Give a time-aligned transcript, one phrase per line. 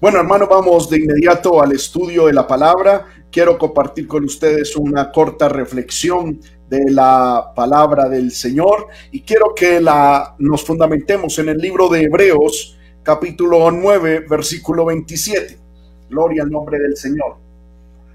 [0.00, 3.06] Bueno, hermano, vamos de inmediato al estudio de la palabra.
[3.30, 9.80] Quiero compartir con ustedes una corta reflexión de la palabra del Señor y quiero que
[9.80, 15.58] la nos fundamentemos en el libro de Hebreos, capítulo 9, versículo 27.
[16.08, 17.43] Gloria al nombre del Señor.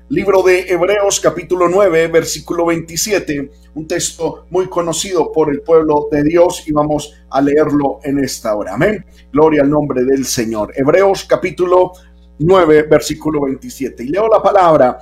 [0.10, 6.24] Libro de Hebreos capítulo 9, versículo 27, un texto muy conocido por el pueblo de
[6.24, 8.74] Dios y vamos a leerlo en esta hora.
[8.74, 9.06] Amén.
[9.32, 10.74] Gloria al nombre del Señor.
[10.76, 11.92] Hebreos capítulo
[12.40, 14.04] 9, versículo 27.
[14.04, 14.98] Y leo la palabra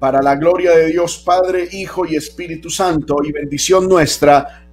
[0.00, 4.66] para la gloria de Dios Padre, Hijo y Espíritu Santo y bendición nuestra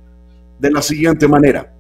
[0.58, 1.72] de la siguiente manera.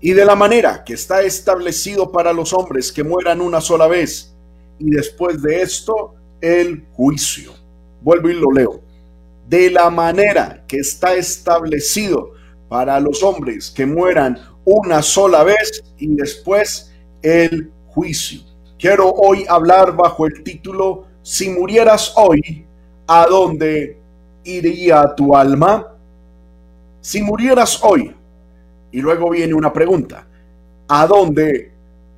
[0.00, 4.31] Y de la manera que está establecido para los hombres que mueran una sola vez
[4.82, 7.52] y después de esto el juicio.
[8.00, 8.80] Vuelvo y lo leo.
[9.48, 12.32] De la manera que está establecido
[12.68, 16.92] para los hombres que mueran una sola vez y después
[17.22, 18.40] el juicio.
[18.78, 22.66] Quiero hoy hablar bajo el título Si murieras hoy,
[23.06, 23.98] ¿a dónde
[24.42, 25.94] iría tu alma?
[27.00, 28.14] Si murieras hoy,
[28.90, 30.26] y luego viene una pregunta,
[30.88, 31.72] ¿a dónde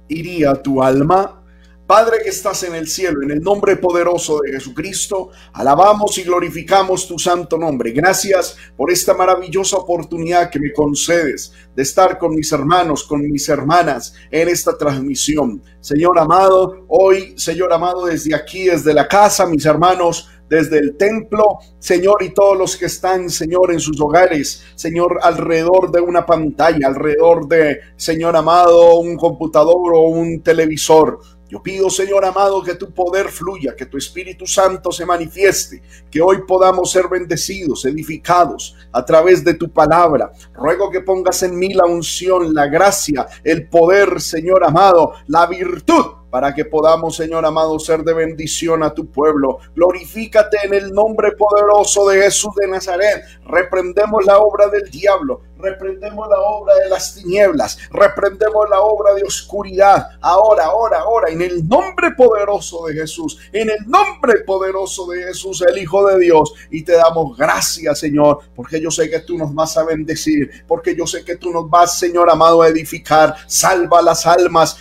[0.08, 1.43] iría tu alma?
[1.86, 7.06] Padre que estás en el cielo, en el nombre poderoso de Jesucristo, alabamos y glorificamos
[7.06, 7.92] tu santo nombre.
[7.92, 13.50] Gracias por esta maravillosa oportunidad que me concedes de estar con mis hermanos, con mis
[13.50, 15.62] hermanas en esta transmisión.
[15.78, 21.58] Señor amado, hoy, Señor amado, desde aquí, desde la casa, mis hermanos, desde el templo,
[21.78, 26.86] Señor, y todos los que están, Señor, en sus hogares, Señor, alrededor de una pantalla,
[26.86, 31.18] alrededor de, Señor amado, un computador o un televisor.
[31.48, 36.20] Yo pido, Señor amado, que tu poder fluya, que tu Espíritu Santo se manifieste, que
[36.20, 40.32] hoy podamos ser bendecidos, edificados a través de tu palabra.
[40.54, 46.23] Ruego que pongas en mí la unción, la gracia, el poder, Señor amado, la virtud
[46.34, 49.58] para que podamos, Señor amado, ser de bendición a tu pueblo.
[49.76, 53.22] Glorifícate en el nombre poderoso de Jesús de Nazaret.
[53.46, 59.22] Reprendemos la obra del diablo, reprendemos la obra de las tinieblas, reprendemos la obra de
[59.22, 60.08] oscuridad.
[60.20, 65.62] Ahora, ahora, ahora, en el nombre poderoso de Jesús, en el nombre poderoso de Jesús,
[65.62, 66.52] el Hijo de Dios.
[66.72, 70.96] Y te damos gracias, Señor, porque yo sé que tú nos vas a bendecir, porque
[70.96, 73.36] yo sé que tú nos vas, Señor amado, a edificar.
[73.46, 74.78] Salva las almas,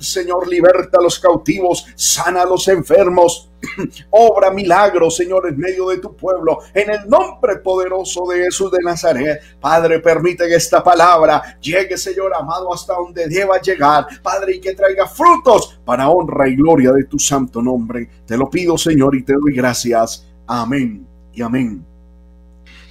[0.00, 3.50] Señor, liberta a los cautivos, sana a los enfermos.
[4.10, 6.58] Obra milagros, Señor, en medio de tu pueblo.
[6.74, 9.40] En el nombre poderoso de Jesús de Nazaret.
[9.60, 14.06] Padre, permite que esta palabra llegue, Señor amado, hasta donde deba llegar.
[14.22, 18.08] Padre, y que traiga frutos para honra y gloria de tu santo nombre.
[18.26, 20.26] Te lo pido, Señor, y te doy gracias.
[20.46, 21.84] Amén y amén.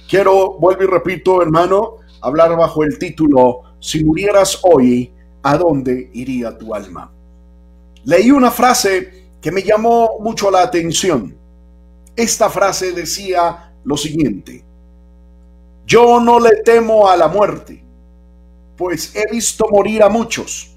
[0.08, 5.12] Quiero, vuelvo y repito, hermano, hablar bajo el título, si murieras hoy,
[5.42, 7.12] ¿a dónde iría tu alma?
[8.06, 11.36] Leí una frase que me llamó mucho la atención.
[12.16, 14.64] Esta frase decía lo siguiente,
[15.86, 17.84] yo no le temo a la muerte,
[18.76, 20.72] pues he visto morir a muchos.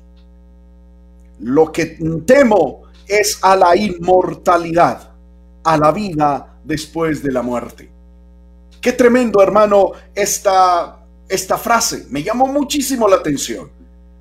[1.39, 5.13] Lo que temo es a la inmortalidad,
[5.63, 7.89] a la vida después de la muerte.
[8.81, 12.05] Qué tremendo, hermano, esta, esta frase.
[12.09, 13.71] Me llamó muchísimo la atención.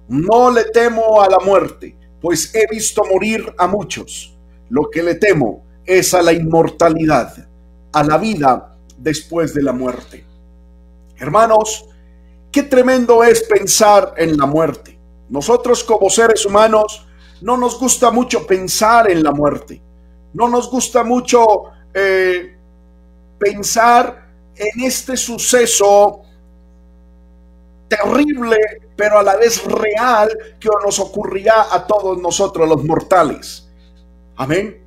[0.09, 4.37] No le temo a la muerte, pues he visto morir a muchos.
[4.71, 7.49] Lo que le temo es a la inmortalidad,
[7.93, 10.25] a la vida después de la muerte.
[11.17, 11.87] Hermanos,
[12.53, 14.99] qué tremendo es pensar en la muerte.
[15.29, 17.07] Nosotros como seres humanos
[17.41, 19.81] no nos gusta mucho pensar en la muerte.
[20.35, 21.65] No nos gusta mucho
[21.95, 22.57] eh,
[23.39, 26.23] pensar en este suceso
[27.89, 28.59] terrible,
[28.99, 30.29] pero a la vez real
[30.59, 33.69] que nos ocurrirá a todos nosotros los mortales.
[34.35, 34.83] Amén.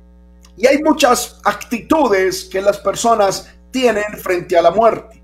[0.54, 5.22] Y hay muchas actitudes que las personas tienen frente a la muerte.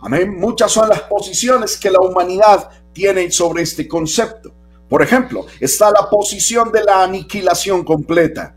[0.00, 0.36] Amén.
[0.36, 4.50] Muchas son las posiciones que la humanidad tiene sobre este concepto.
[4.88, 8.52] Por ejemplo, está la posición de la aniquilación completa.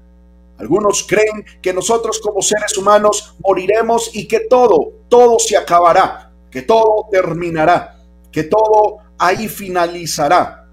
[0.57, 6.63] Algunos creen que nosotros como seres humanos moriremos y que todo, todo se acabará, que
[6.63, 8.01] todo terminará
[8.31, 10.65] que todo ahí finalizará.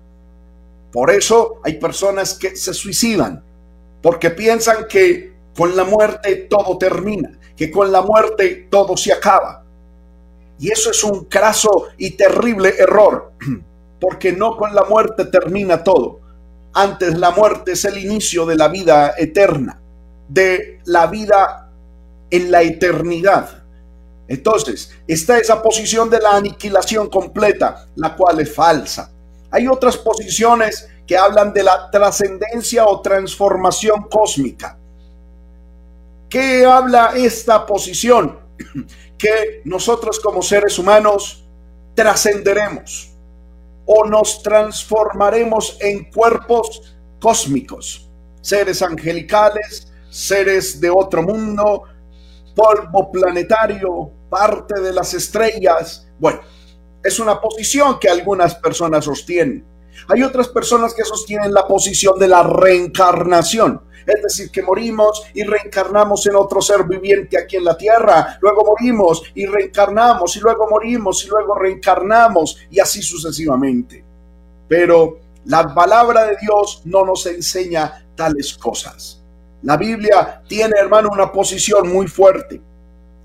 [0.91, 3.45] Por eso hay personas que se suicidan,
[4.03, 9.65] porque piensan que con la muerte todo termina, que con la muerte todo se acaba.
[10.59, 13.33] Y eso es un craso y terrible error,
[14.01, 16.21] porque no con la muerte termina todo.
[16.73, 19.79] Antes la muerte es el inicio de la vida eterna,
[20.27, 21.71] de la vida
[22.31, 23.58] en la eternidad.
[24.29, 29.11] Entonces, está esa posición de la aniquilación completa, la cual es falsa.
[29.51, 34.77] Hay otras posiciones que hablan de la trascendencia o transformación cósmica.
[36.29, 38.39] ¿Qué habla esta posición?
[39.19, 41.45] Que nosotros como seres humanos
[41.97, 43.11] trascenderemos
[43.85, 48.09] o nos transformaremos en cuerpos cósmicos,
[48.41, 51.83] seres angelicales, seres de otro mundo,
[52.55, 56.07] polvo planetario, parte de las estrellas.
[56.19, 56.41] Bueno,
[57.03, 59.65] es una posición que algunas personas sostienen.
[60.09, 65.43] Hay otras personas que sostienen la posición de la reencarnación, es decir, que morimos y
[65.43, 70.69] reencarnamos en otro ser viviente aquí en la tierra, luego morimos y reencarnamos y luego
[70.71, 74.05] morimos y luego reencarnamos y así sucesivamente.
[74.67, 79.23] Pero la palabra de Dios no nos enseña tales cosas.
[79.63, 82.61] La Biblia tiene, hermano, una posición muy fuerte.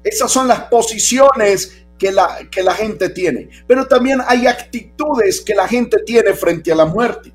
[0.03, 3.49] Esas son las posiciones que la, que la gente tiene.
[3.67, 7.31] Pero también hay actitudes que la gente tiene frente a la muerte.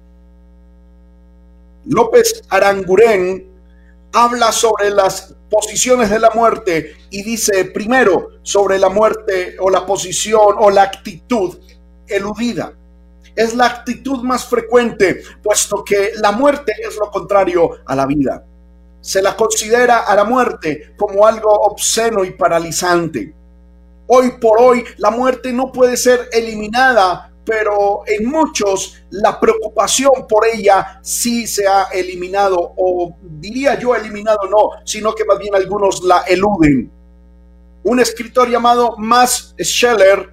[1.86, 3.46] López Aranguren
[4.12, 9.86] habla sobre las posiciones de la muerte y dice primero sobre la muerte o la
[9.86, 11.58] posición o la actitud
[12.06, 12.72] eludida.
[13.34, 18.44] Es la actitud más frecuente, puesto que la muerte es lo contrario a la vida.
[19.00, 23.34] Se la considera a la muerte como algo obsceno y paralizante.
[24.06, 30.46] Hoy por hoy la muerte no puede ser eliminada, pero en muchos la preocupación por
[30.46, 36.02] ella sí se ha eliminado, o diría yo eliminado no, sino que más bien algunos
[36.02, 36.90] la eluden.
[37.84, 40.30] Un escritor llamado Max Scheller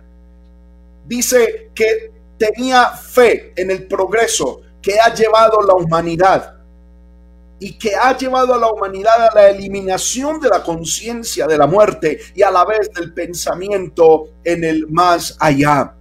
[1.05, 6.54] dice que tenía fe en el progreso que ha llevado la humanidad
[7.59, 11.67] y que ha llevado a la humanidad a la eliminación de la conciencia de la
[11.67, 15.93] muerte y a la vez del pensamiento en el más allá.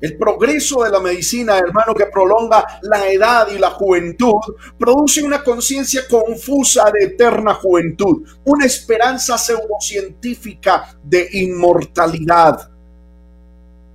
[0.00, 4.38] El progreso de la medicina, hermano, que prolonga la edad y la juventud,
[4.78, 12.70] produce una conciencia confusa de eterna juventud, una esperanza pseudocientífica de inmortalidad.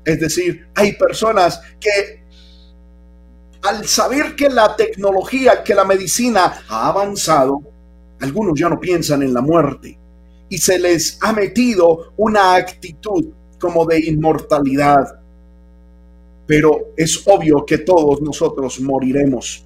[0.03, 2.22] Es decir, hay personas que
[3.63, 7.62] al saber que la tecnología, que la medicina ha avanzado,
[8.19, 9.98] algunos ya no piensan en la muerte
[10.50, 13.25] y se les ha metido una actitud
[13.60, 15.19] como de inmortalidad.
[16.45, 19.65] Pero es obvio que todos nosotros moriremos.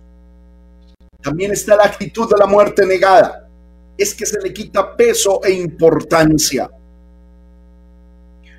[1.22, 3.50] También está la actitud de la muerte negada.
[3.98, 6.70] Es que se le quita peso e importancia.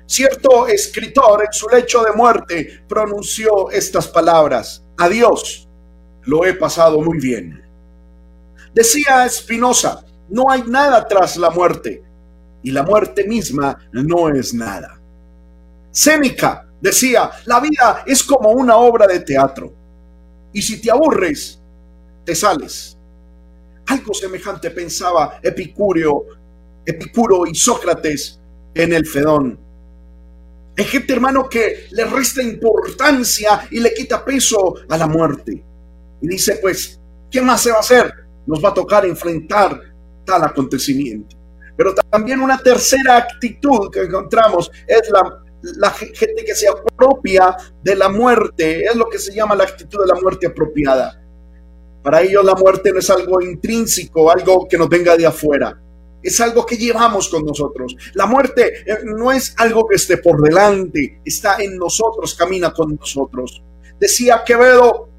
[0.05, 4.83] Cierto escritor en su lecho de muerte pronunció estas palabras.
[5.01, 5.65] Adiós,
[6.23, 7.63] lo he pasado muy bien.
[8.73, 12.03] Decía Spinoza, no hay nada tras la muerte
[12.61, 14.99] y la muerte misma no es nada.
[15.89, 19.71] Séneca decía, la vida es como una obra de teatro
[20.51, 21.61] y si te aburres,
[22.25, 22.97] te sales.
[23.87, 26.25] Algo semejante pensaba Epicúreo,
[26.85, 28.37] Epicuro y Sócrates
[28.73, 29.57] en el Fedón.
[30.79, 35.61] Hay gente, hermano, que le resta importancia y le quita peso a la muerte.
[36.21, 38.13] Y dice, pues, ¿qué más se va a hacer?
[38.47, 39.77] Nos va a tocar enfrentar
[40.23, 41.35] tal acontecimiento.
[41.75, 45.43] Pero también una tercera actitud que encontramos es la,
[45.75, 48.85] la gente que se apropia de la muerte.
[48.85, 51.21] Es lo que se llama la actitud de la muerte apropiada.
[52.01, 55.77] Para ellos la muerte no es algo intrínseco, algo que nos venga de afuera
[56.21, 57.95] es algo que llevamos con nosotros.
[58.13, 62.95] La muerte eh, no es algo que esté por delante, está en nosotros, camina con
[62.95, 63.61] nosotros.
[63.99, 65.09] Decía Quevedo,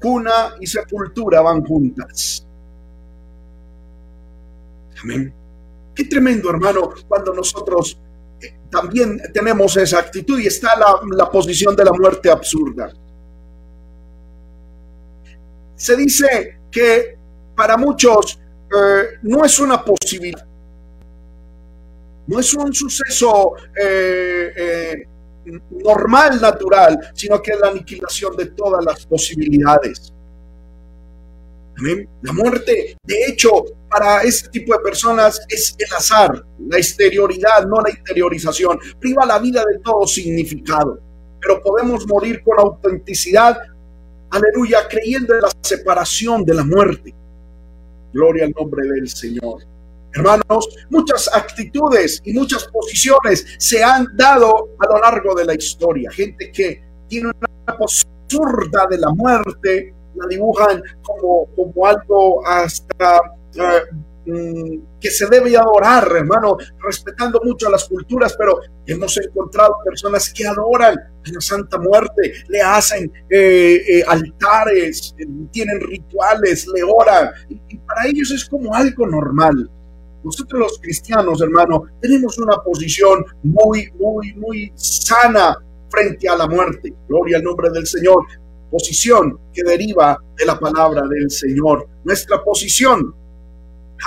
[0.00, 2.46] cuna y sepultura van juntas.
[5.02, 5.32] Amén.
[5.94, 7.98] Qué tremendo, hermano, cuando nosotros
[8.40, 12.92] eh, también tenemos esa actitud y está la, la posición de la muerte absurda.
[15.74, 17.16] Se dice que
[17.54, 18.38] para muchos
[18.70, 20.46] eh, no es una posibilidad,
[22.26, 25.08] no es un suceso eh, eh,
[25.70, 30.12] normal, natural, sino que es la aniquilación de todas las posibilidades.
[32.22, 33.50] La muerte, de hecho,
[33.90, 38.78] para este tipo de personas es el azar, la exterioridad, no la interiorización.
[38.98, 40.98] Priva la vida de todo significado.
[41.38, 43.58] Pero podemos morir con autenticidad,
[44.30, 47.14] aleluya, creyendo en la separación de la muerte.
[48.12, 49.62] Gloria al nombre del Señor.
[50.14, 56.10] Hermanos, muchas actitudes y muchas posiciones se han dado a lo largo de la historia.
[56.10, 63.20] Gente que tiene una absurda de la muerte, la dibujan como, como algo hasta
[63.54, 63.82] eh,
[65.00, 70.46] que se debe adorar, hermano, respetando mucho a las culturas, pero hemos encontrado personas que
[70.46, 75.14] adoran a la Santa Muerte, le hacen eh, eh, altares,
[75.52, 79.70] tienen rituales, le oran, y para ellos es como algo normal.
[80.24, 85.56] Nosotros los cristianos, hermano, tenemos una posición muy, muy, muy sana
[85.88, 86.92] frente a la muerte.
[87.08, 88.26] Gloria al nombre del Señor.
[88.68, 91.88] Posición que deriva de la palabra del Señor.
[92.02, 93.14] Nuestra posición,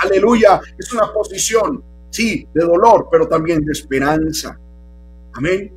[0.02, 4.58] aleluya, es una posición, sí, de dolor, pero también de esperanza.
[5.34, 5.72] Amén.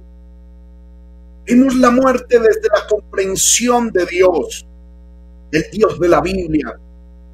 [1.45, 4.65] Vemos la muerte desde la comprensión de Dios,
[5.51, 6.79] del Dios de la Biblia,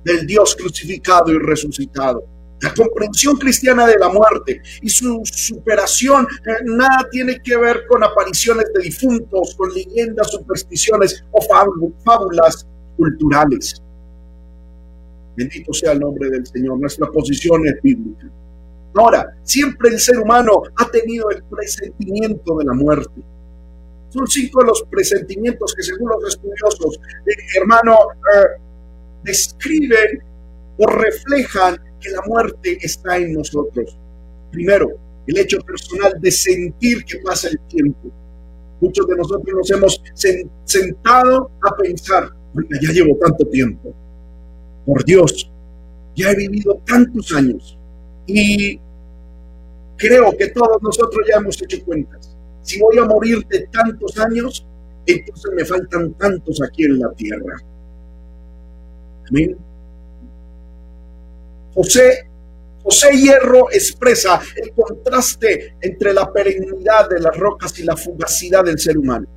[0.04, 2.24] del Dios crucificado y resucitado.
[2.62, 8.04] La comprensión cristiana de la muerte y su superación eh, nada tiene que ver con
[8.04, 11.40] apariciones de difuntos, con leyendas, supersticiones o
[12.04, 12.68] fábulas
[12.98, 13.82] culturales.
[15.36, 16.80] Bendito sea el nombre del Señor.
[16.80, 18.30] Nuestra posición es bíblica.
[18.96, 23.22] Ahora, siempre el ser humano ha tenido el presentimiento de la muerte.
[24.10, 28.62] Son cinco los presentimientos que según los estudiosos, eh, hermano, eh,
[29.24, 30.24] describen
[30.78, 33.98] o reflejan que la muerte está en nosotros.
[34.52, 34.90] Primero,
[35.28, 38.12] el hecho personal de sentir que pasa el tiempo.
[38.82, 40.02] Muchos de nosotros nos hemos
[40.64, 42.30] sentado a pensar,
[42.82, 43.94] ya llevo tanto tiempo.
[44.90, 45.48] Por Dios,
[46.16, 47.78] ya he vivido tantos años
[48.26, 48.80] y
[49.98, 52.36] creo que todos nosotros ya hemos hecho cuentas.
[52.64, 54.66] Si voy a morir de tantos años,
[55.06, 57.56] entonces me faltan tantos aquí en la tierra.
[59.30, 59.56] Amén.
[61.76, 62.28] José,
[62.82, 68.80] José Hierro expresa el contraste entre la perennidad de las rocas y la fugacidad del
[68.80, 69.28] ser humano.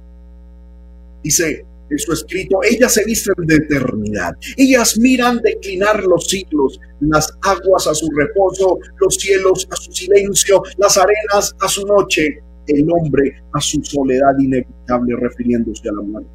[1.23, 7.31] Dice en su escrito, ellas se visten de eternidad, ellas miran declinar los siglos, las
[7.43, 12.87] aguas a su reposo, los cielos a su silencio, las arenas a su noche, el
[12.91, 16.31] hombre a su soledad inevitable refiriéndose a la muerte.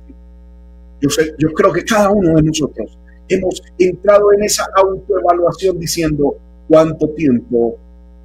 [1.01, 2.97] Yo, sé, yo creo que cada uno de nosotros
[3.29, 6.35] hemos entrado en esa autoevaluación diciendo
[6.67, 7.77] cuánto tiempo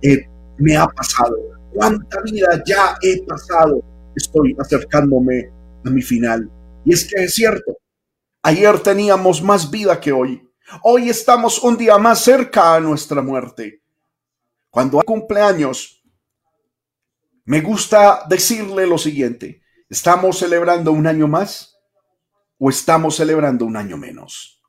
[0.03, 0.27] eh,
[0.59, 1.37] me ha pasado,
[1.73, 3.83] cuánta vida ya he pasado,
[4.15, 5.49] estoy acercándome
[5.85, 6.49] a mi final.
[6.85, 7.79] Y es que es cierto,
[8.43, 10.49] ayer teníamos más vida que hoy.
[10.83, 13.83] Hoy estamos un día más cerca a nuestra muerte.
[14.71, 16.03] Cuando hay cumpleaños,
[17.45, 21.79] me gusta decirle lo siguiente, ¿estamos celebrando un año más
[22.59, 24.63] o estamos celebrando un año menos?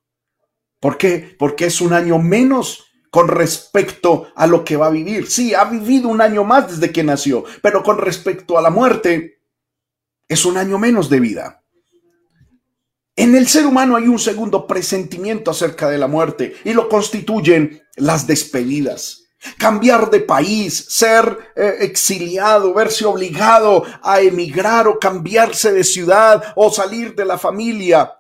[0.80, 1.36] ¿Por qué?
[1.40, 5.28] Porque es un año menos con respecto a lo que va a vivir.
[5.28, 9.40] Sí, ha vivido un año más desde que nació, pero con respecto a la muerte,
[10.28, 11.63] es un año menos de vida.
[13.16, 17.84] En el ser humano hay un segundo presentimiento acerca de la muerte y lo constituyen
[17.96, 19.26] las despedidas.
[19.58, 26.72] Cambiar de país, ser eh, exiliado, verse obligado a emigrar o cambiarse de ciudad o
[26.72, 28.14] salir de la familia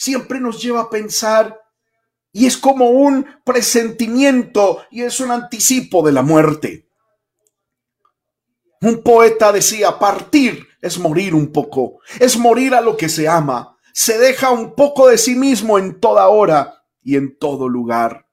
[0.00, 1.60] siempre nos lleva a pensar
[2.32, 6.88] y es como un presentimiento y es un anticipo de la muerte.
[8.80, 13.69] Un poeta decía, partir es morir un poco, es morir a lo que se ama,
[13.92, 18.26] se deja un poco de sí mismo en toda hora y en todo lugar.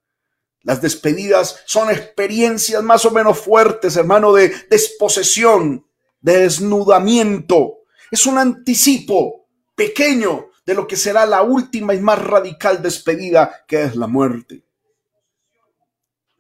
[0.62, 5.86] Las despedidas son experiencias más o menos fuertes, hermano, de desposesión,
[6.20, 7.80] de desnudamiento.
[8.12, 13.84] Es un anticipo pequeño de lo que será la última y más radical despedida, que
[13.84, 14.66] es la muerte.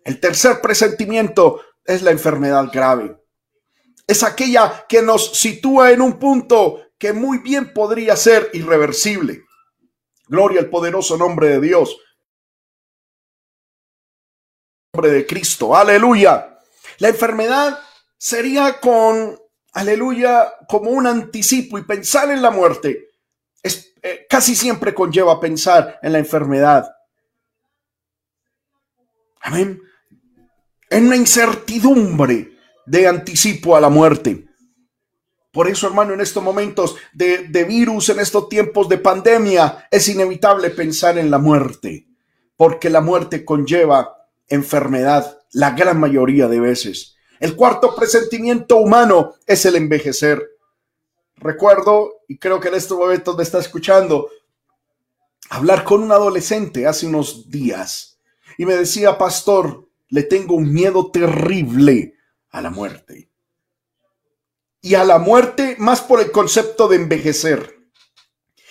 [0.04, 3.18] El tercer presentimiento es la enfermedad grave.
[4.06, 9.46] Es aquella que nos sitúa en un punto que muy bien podría ser irreversible.
[10.28, 11.98] Gloria al poderoso nombre de Dios.
[14.94, 15.76] Nombre de Cristo.
[15.76, 16.60] Aleluya.
[17.00, 17.80] La enfermedad
[18.18, 19.40] sería con,
[19.74, 23.08] aleluya, como un anticipo y pensar en la muerte
[24.08, 26.90] eh, casi siempre conlleva pensar en la enfermedad.
[29.42, 29.82] Amén.
[30.90, 34.47] En una incertidumbre de anticipo a la muerte.
[35.58, 40.70] Por eso, hermano, en estos momentos de, virus, en estos tiempos de pandemia, es inevitable
[40.70, 42.06] pensar en la muerte,
[42.56, 47.16] porque la muerte conlleva enfermedad la gran mayoría de veces.
[47.40, 50.48] El cuarto presentimiento humano es el envejecer.
[51.38, 54.30] Recuerdo, y creo que en estos momentos me está escuchando,
[55.50, 58.20] hablar con un adolescente hace unos días
[58.60, 62.14] y me decía, pastor, le tengo un miedo terrible
[62.52, 63.32] a la muerte.
[64.82, 67.78] Y a la muerte más por el concepto de envejecer.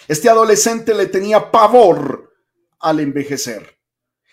[0.09, 2.33] Este adolescente le tenía pavor
[2.81, 3.79] al envejecer.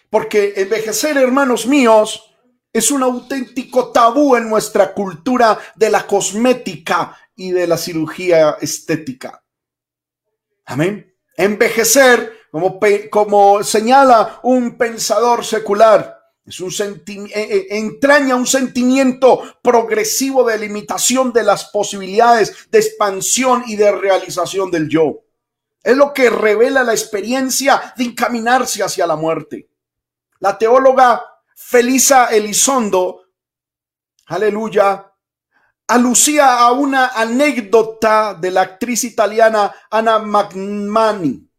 [0.10, 2.36] Porque envejecer, hermanos míos,
[2.72, 9.44] es un auténtico tabú en nuestra cultura de la cosmética y de la cirugía estética.
[10.66, 11.16] Amén.
[11.36, 12.32] Envejecer,
[13.10, 16.13] como, señala un pensador secular,
[16.46, 23.64] es un eh, eh, entraña un sentimiento progresivo de limitación de las posibilidades de expansión
[23.66, 25.22] y de realización del yo.
[25.82, 29.70] Es lo que revela la experiencia de encaminarse hacia la muerte.
[30.40, 31.24] La teóloga
[31.56, 33.22] Felisa Elizondo,
[34.26, 35.14] aleluya,
[35.88, 41.50] alucía a una anécdota de la actriz italiana Anna Magmani.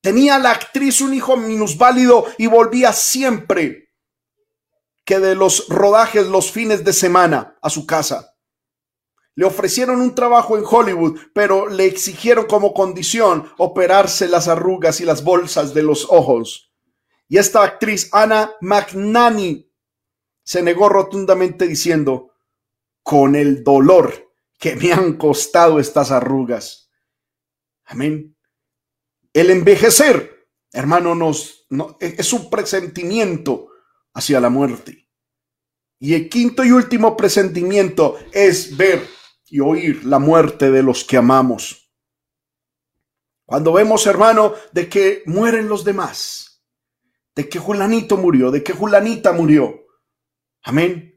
[0.00, 3.88] Tenía la actriz un hijo minusválido y volvía siempre
[5.04, 8.36] que de los rodajes los fines de semana a su casa.
[9.34, 15.04] Le ofrecieron un trabajo en Hollywood, pero le exigieron como condición operarse las arrugas y
[15.04, 16.74] las bolsas de los ojos.
[17.28, 19.72] Y esta actriz, Anna McNanny,
[20.42, 22.32] se negó rotundamente diciendo,
[23.02, 26.90] con el dolor que me han costado estas arrugas.
[27.84, 28.37] Amén.
[29.38, 31.68] El envejecer, hermano, nos,
[32.00, 33.68] es un presentimiento
[34.12, 35.08] hacia la muerte.
[36.00, 39.06] Y el quinto y último presentimiento es ver
[39.46, 41.88] y oír la muerte de los que amamos.
[43.46, 46.64] Cuando vemos, hermano, de que mueren los demás,
[47.36, 49.86] de que Julanito murió, de que Julanita murió.
[50.64, 51.16] Amén.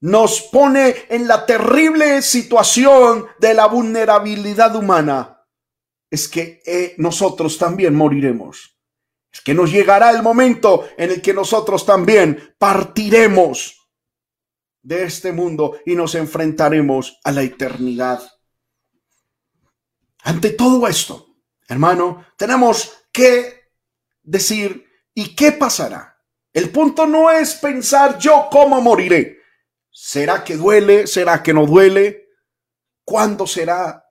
[0.00, 5.39] Nos pone en la terrible situación de la vulnerabilidad humana
[6.10, 8.76] es que eh, nosotros también moriremos.
[9.32, 13.88] Es que nos llegará el momento en el que nosotros también partiremos
[14.82, 18.20] de este mundo y nos enfrentaremos a la eternidad.
[20.22, 21.36] Ante todo esto,
[21.68, 23.70] hermano, tenemos que
[24.22, 26.18] decir, ¿y qué pasará?
[26.52, 29.38] El punto no es pensar yo cómo moriré.
[29.90, 31.06] ¿Será que duele?
[31.06, 32.28] ¿Será que no duele?
[33.04, 34.04] ¿Cuándo será?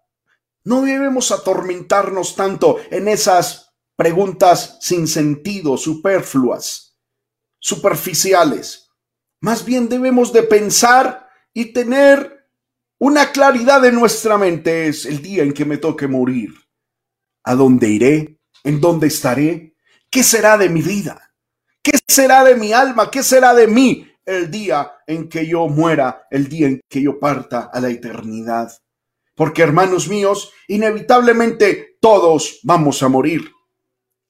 [0.65, 6.97] No debemos atormentarnos tanto en esas preguntas sin sentido, superfluas,
[7.59, 8.89] superficiales.
[9.41, 12.49] Más bien debemos de pensar y tener
[12.99, 14.87] una claridad en nuestra mente.
[14.87, 16.53] Es el día en que me toque morir.
[17.43, 18.39] ¿A dónde iré?
[18.63, 19.75] ¿En dónde estaré?
[20.09, 21.33] ¿Qué será de mi vida?
[21.81, 23.09] ¿Qué será de mi alma?
[23.09, 26.27] ¿Qué será de mí el día en que yo muera?
[26.29, 28.71] El día en que yo parta a la eternidad.
[29.39, 33.49] Porque hermanos míos, inevitablemente todos vamos a morir.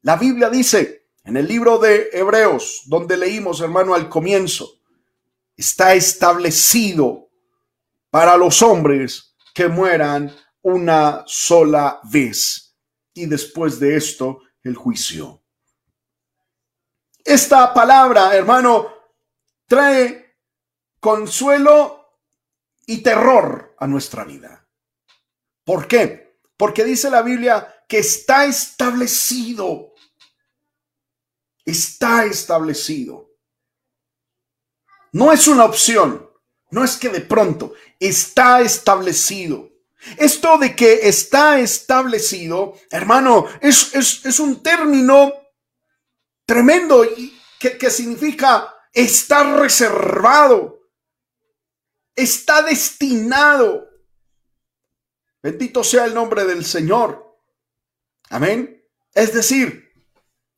[0.04, 4.70] La Biblia dice en el libro de Hebreos, donde leímos hermano al comienzo,
[5.58, 7.32] está establecido
[8.12, 12.78] para los hombres que mueran una sola vez
[13.12, 15.42] y después de esto el juicio.
[17.26, 18.90] Esta palabra, hermano,
[19.66, 20.36] trae
[21.00, 22.14] consuelo
[22.86, 24.59] y terror a nuestra vida.
[25.70, 26.36] ¿Por qué?
[26.58, 29.94] Porque dice la Biblia que está establecido.
[31.64, 33.30] Está establecido.
[35.12, 36.28] No es una opción.
[36.72, 39.70] No es que de pronto está establecido.
[40.18, 45.32] Esto de que está establecido, hermano, es, es, un término
[46.48, 47.06] tremendo
[47.60, 50.80] que, que significa estar reservado,
[52.16, 53.89] está destinado.
[55.42, 57.38] Bendito sea el nombre del Señor.
[58.30, 58.86] Amén.
[59.14, 59.92] Es decir,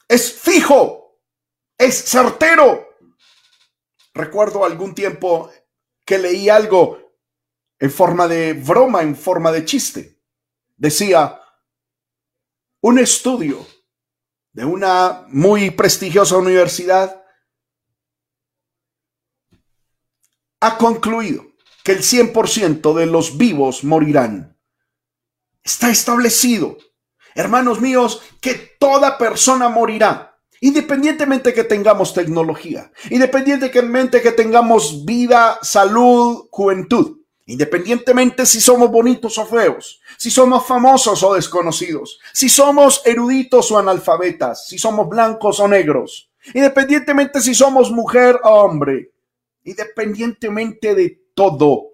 [0.08, 1.22] es fijo,
[1.78, 2.90] es certero.
[4.14, 5.52] Recuerdo algún tiempo
[6.06, 7.16] que leí algo
[7.80, 10.22] en forma de broma, en forma de chiste.
[10.76, 11.40] Decía,
[12.82, 13.66] un estudio
[14.52, 17.24] de una muy prestigiosa universidad
[20.60, 21.46] ha concluido
[21.84, 24.51] que el 100% de los vivos morirán.
[25.64, 26.78] Está establecido.
[27.36, 36.48] Hermanos míos, que toda persona morirá, independientemente que tengamos tecnología, independientemente que tengamos vida, salud,
[36.52, 43.72] juventud, independientemente si somos bonitos o feos, si somos famosos o desconocidos, si somos eruditos
[43.72, 49.12] o analfabetas, si somos blancos o negros, independientemente si somos mujer o hombre,
[49.64, 51.92] independientemente de todo,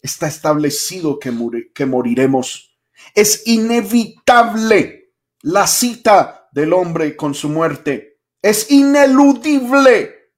[0.00, 1.32] está establecido que,
[1.74, 2.67] que moriremos
[3.14, 8.20] es inevitable la cita del hombre con su muerte.
[8.40, 10.32] Es ineludible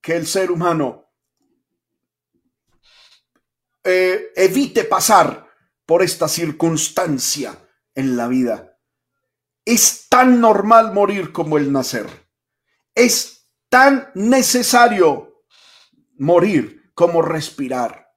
[0.00, 1.10] que el ser humano
[3.84, 5.46] eh, evite pasar
[5.86, 7.56] por esta circunstancia
[7.94, 8.78] en la vida.
[9.64, 12.06] Es tan normal morir como el nacer.
[12.94, 15.44] Es tan necesario
[16.18, 18.09] morir como respirar.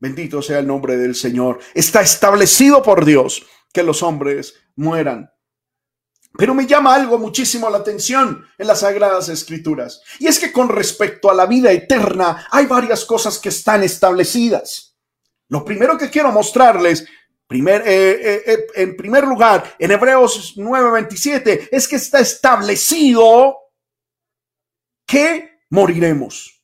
[0.00, 1.60] Bendito sea el nombre del Señor.
[1.74, 5.30] Está establecido por Dios que los hombres mueran.
[6.38, 10.00] Pero me llama algo muchísimo la atención en las Sagradas Escrituras.
[10.18, 14.96] Y es que con respecto a la vida eterna hay varias cosas que están establecidas.
[15.48, 17.06] Lo primero que quiero mostrarles,
[17.46, 23.56] primer, eh, eh, eh, en primer lugar, en Hebreos 9:27, es que está establecido
[25.06, 26.59] que moriremos.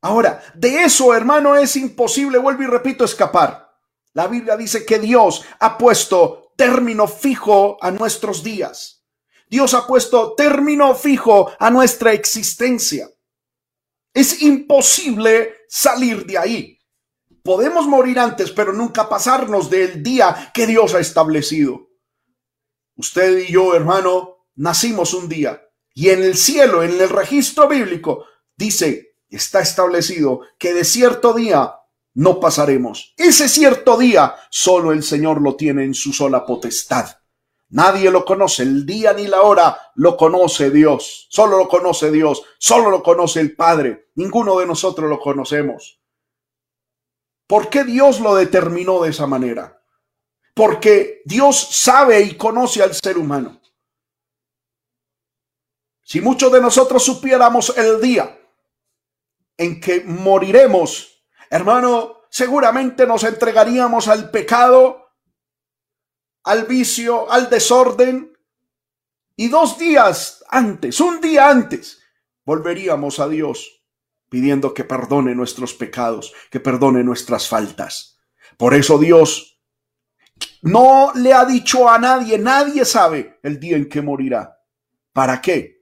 [0.00, 3.68] Ahora, de eso, hermano, es imposible, vuelvo y repito, escapar.
[4.12, 9.04] La Biblia dice que Dios ha puesto término fijo a nuestros días.
[9.48, 13.08] Dios ha puesto término fijo a nuestra existencia.
[14.12, 16.78] Es imposible salir de ahí.
[17.42, 21.88] Podemos morir antes, pero nunca pasarnos del día que Dios ha establecido.
[22.96, 25.62] Usted y yo, hermano, nacimos un día
[25.94, 28.24] y en el cielo, en el registro bíblico,
[28.56, 31.74] dice, está establecido que de cierto día
[32.14, 33.14] no pasaremos.
[33.16, 37.06] Ese cierto día solo el Señor lo tiene en su sola potestad.
[37.70, 41.26] Nadie lo conoce, el día ni la hora lo conoce Dios.
[41.30, 44.08] Solo lo conoce Dios, solo lo conoce el Padre.
[44.14, 46.00] Ninguno de nosotros lo conocemos.
[47.46, 49.82] ¿Por qué Dios lo determinó de esa manera?
[50.54, 53.60] Porque Dios sabe y conoce al ser humano.
[56.02, 58.37] Si muchos de nosotros supiéramos el día
[59.58, 65.10] en que moriremos, hermano, seguramente nos entregaríamos al pecado,
[66.44, 68.32] al vicio, al desorden,
[69.36, 72.00] y dos días antes, un día antes,
[72.44, 73.82] volveríamos a Dios
[74.28, 78.18] pidiendo que perdone nuestros pecados, que perdone nuestras faltas.
[78.56, 79.60] Por eso Dios
[80.62, 84.58] no le ha dicho a nadie, nadie sabe el día en que morirá.
[85.12, 85.77] ¿Para qué?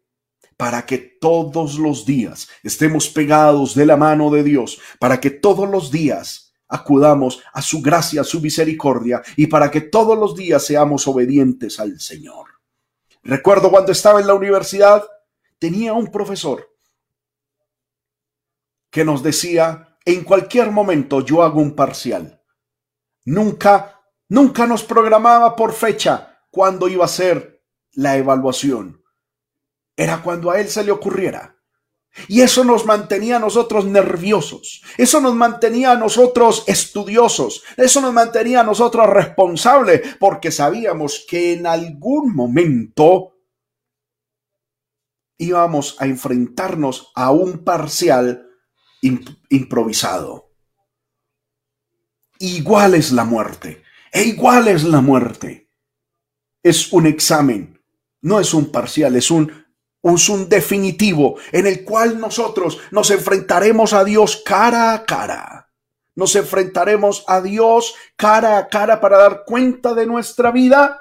[0.57, 5.69] Para que todos los días estemos pegados de la mano de Dios, para que todos
[5.69, 10.65] los días acudamos a su gracia, a su misericordia y para que todos los días
[10.65, 12.47] seamos obedientes al Señor.
[13.23, 15.05] Recuerdo cuando estaba en la universidad,
[15.59, 16.77] tenía un profesor
[18.91, 22.41] que nos decía, en cualquier momento yo hago un parcial.
[23.25, 29.03] Nunca, nunca nos programaba por fecha cuando iba a ser la evaluación.
[29.97, 31.57] Era cuando a él se le ocurriera.
[32.29, 38.13] Y eso nos mantenía a nosotros nerviosos, eso nos mantenía a nosotros estudiosos, eso nos
[38.13, 43.35] mantenía a nosotros responsables, porque sabíamos que en algún momento
[45.37, 48.49] íbamos a enfrentarnos a un parcial
[49.51, 50.55] improvisado.
[52.39, 55.71] Igual es la muerte, e igual es la muerte.
[56.63, 57.83] Es un examen,
[58.23, 59.66] no es un parcial, es un,
[60.29, 65.73] un definitivo en el cual nosotros nos enfrentaremos a Dios cara a cara.
[66.15, 71.01] Nos enfrentaremos a Dios cara a cara para dar cuenta de nuestra vida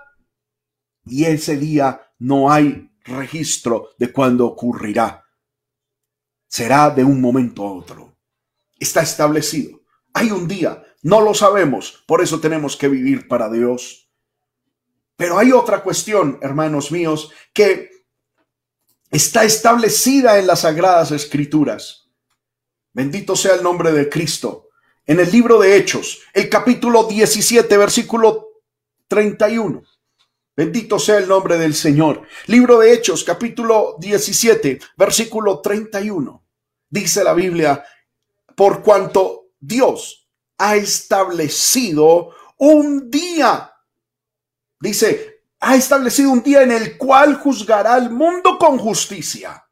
[1.06, 5.26] y ese día no hay registro de cuándo ocurrirá
[6.56, 8.16] será de un momento a otro.
[8.80, 9.82] Está establecido.
[10.14, 14.10] Hay un día, no lo sabemos, por eso tenemos que vivir para Dios.
[15.18, 17.90] Pero hay otra cuestión, hermanos míos, que
[19.16, 22.10] está establecida en las sagradas escrituras.
[22.94, 24.70] Bendito sea el nombre de Cristo.
[25.06, 28.62] En el libro de Hechos, el capítulo 17, versículo
[29.08, 29.84] 31.
[30.56, 32.24] Bendito sea el nombre del Señor.
[32.48, 36.46] Libro de Hechos, capítulo 17, versículo 31
[36.96, 37.84] dice la Biblia,
[38.56, 43.74] por cuanto Dios ha establecido un día,
[44.80, 45.35] dice,
[45.68, 49.66] ha establecido un día en el cual juzgará al mundo con justicia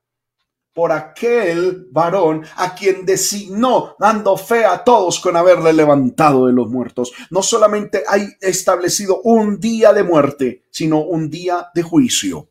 [0.73, 6.67] por aquel varón a quien designó, dando fe a todos con haberle levantado de los
[6.67, 7.13] muertos.
[7.29, 12.49] No solamente hay establecido un día de muerte, sino un día de juicio.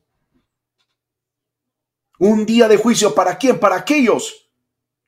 [2.20, 3.58] Un día de juicio para quién?
[3.58, 4.52] Para aquellos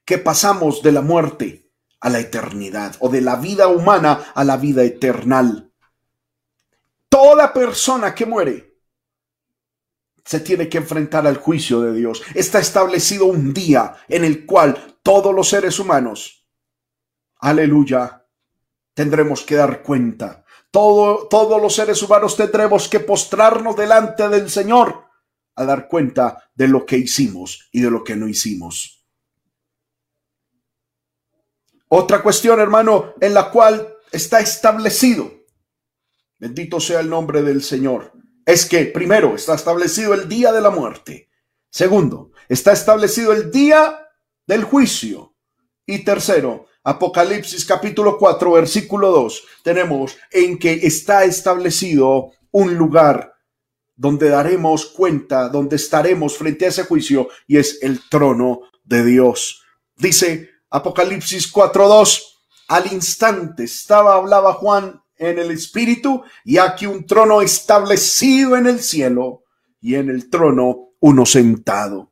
[0.04, 1.70] que pasamos de la muerte
[2.00, 5.70] a la eternidad o de la vida humana a la vida eternal.
[7.14, 8.80] Toda persona que muere
[10.24, 12.20] se tiene que enfrentar al juicio de Dios.
[12.34, 16.44] Está establecido un día en el cual todos los seres humanos,
[17.38, 18.26] aleluya,
[18.94, 20.44] tendremos que dar cuenta.
[20.72, 25.04] Todo, todos los seres humanos tendremos que postrarnos delante del Señor
[25.54, 29.06] a dar cuenta de lo que hicimos y de lo que no hicimos.
[31.86, 35.30] Otra cuestión, hermano, en la cual está establecido,
[36.38, 38.12] bendito sea el nombre del Señor,
[38.46, 41.30] es que primero está establecido el día de la muerte.
[41.70, 43.98] Segundo, está establecido el día
[44.46, 45.34] del juicio.
[45.86, 53.34] Y tercero, Apocalipsis capítulo 4, versículo 2, tenemos en que está establecido un lugar
[53.96, 59.62] donde daremos cuenta, donde estaremos frente a ese juicio y es el trono de Dios.
[59.96, 62.22] Dice Apocalipsis 4:2,
[62.68, 68.80] al instante estaba, hablaba Juan en el Espíritu, y aquí un trono establecido en el
[68.80, 69.44] cielo,
[69.80, 72.10] y en el trono uno sentado.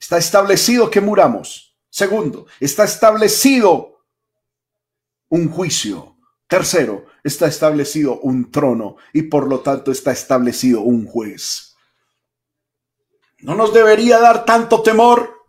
[0.00, 1.76] Está establecido que muramos.
[1.90, 4.06] Segundo, está establecido
[5.28, 6.16] un juicio.
[6.46, 11.76] Tercero, está establecido un trono y por lo tanto está establecido un juez.
[13.40, 15.41] No nos debería dar tanto temor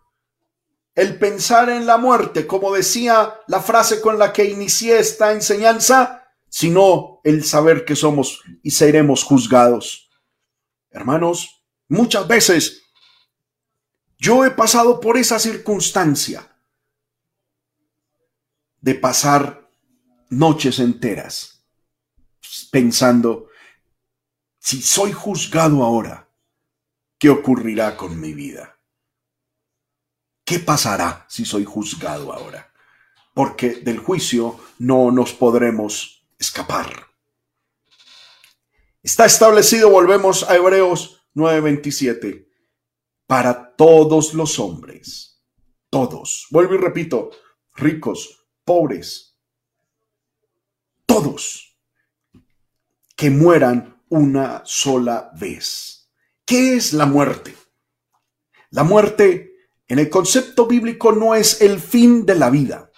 [0.94, 6.28] el pensar en la muerte, como decía la frase con la que inicié esta enseñanza,
[6.48, 10.10] sino el saber que somos y seremos juzgados.
[10.90, 12.82] Hermanos, muchas veces
[14.18, 16.48] yo he pasado por esa circunstancia
[18.80, 19.68] de pasar
[20.30, 21.54] noches enteras
[22.70, 23.48] pensando,
[24.58, 26.28] si soy juzgado ahora,
[27.18, 28.73] ¿qué ocurrirá con mi vida?
[30.44, 32.72] ¿Qué pasará si soy juzgado ahora?
[33.32, 37.08] Porque del juicio no nos podremos escapar.
[39.02, 42.48] Está establecido, volvemos a Hebreos 9:27,
[43.26, 45.42] para todos los hombres,
[45.90, 47.30] todos, vuelvo y repito,
[47.74, 49.38] ricos, pobres,
[51.06, 51.78] todos,
[53.16, 56.10] que mueran una sola vez.
[56.44, 57.54] ¿Qué es la muerte?
[58.70, 59.53] La muerte
[59.94, 62.90] en el concepto bíblico no es el fin de la vida.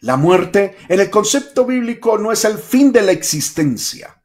[0.00, 4.20] La muerte en el concepto bíblico no es el fin de la existencia.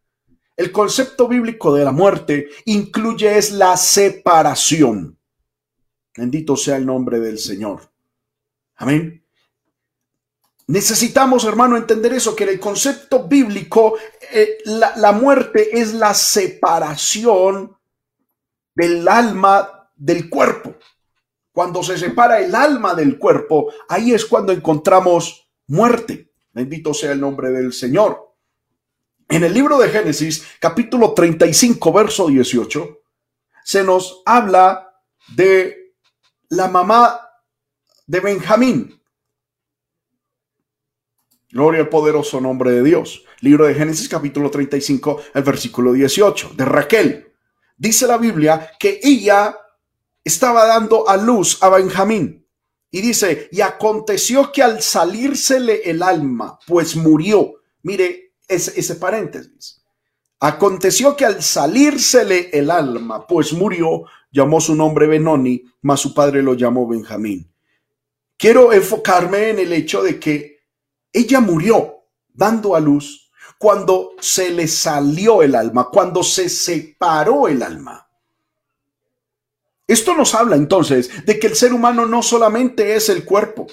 [0.58, 5.20] El concepto bíblico de la muerte incluye es la separación.
[6.18, 7.92] Bendito sea el nombre del Señor.
[8.78, 9.24] Amén.
[10.66, 14.00] Necesitamos, hermano, entender eso, que en el concepto bíblico
[14.34, 17.78] eh, la, la muerte es la separación
[18.74, 20.76] del alma del cuerpo.
[21.56, 26.34] Cuando se separa el alma del cuerpo, ahí es cuando encontramos muerte.
[26.52, 28.36] Bendito sea el nombre del Señor.
[29.30, 33.00] En el libro de Génesis, capítulo 35, verso 18,
[33.64, 35.00] se nos habla
[35.34, 35.94] de
[36.50, 37.22] la mamá
[38.06, 39.02] de Benjamín.
[41.52, 43.24] Gloria al poderoso nombre de Dios.
[43.40, 47.34] Libro de Génesis capítulo 35, el versículo 18, de Raquel.
[47.78, 49.58] Dice la Biblia que ella
[50.26, 52.46] estaba dando a luz a Benjamín.
[52.92, 57.56] Y dice, y aconteció que al salírsele el alma, pues murió.
[57.84, 59.82] Mire ese, ese paréntesis.
[60.40, 66.42] Aconteció que al salírsele el alma, pues murió, llamó su nombre Benoni, mas su padre
[66.42, 67.52] lo llamó Benjamín.
[68.38, 70.60] Quiero enfocarme en el hecho de que
[71.14, 77.64] ella murió dando a luz cuando se le salió el alma, cuando se separó el
[77.64, 78.05] alma.
[79.88, 83.68] Esto nos habla entonces de que el ser humano no solamente es el cuerpo,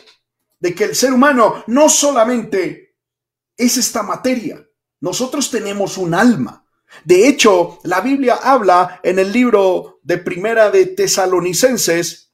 [0.60, 2.96] de que el ser humano no solamente
[3.56, 4.66] es esta materia,
[5.00, 6.64] nosotros tenemos un alma.
[7.04, 12.32] De hecho, la Biblia habla en el libro de Primera de Tesalonicenses,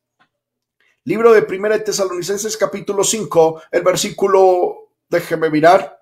[1.05, 5.99] libro de Primera de Tesalonicenses capítulo 5, el versículo, déjeme mirar,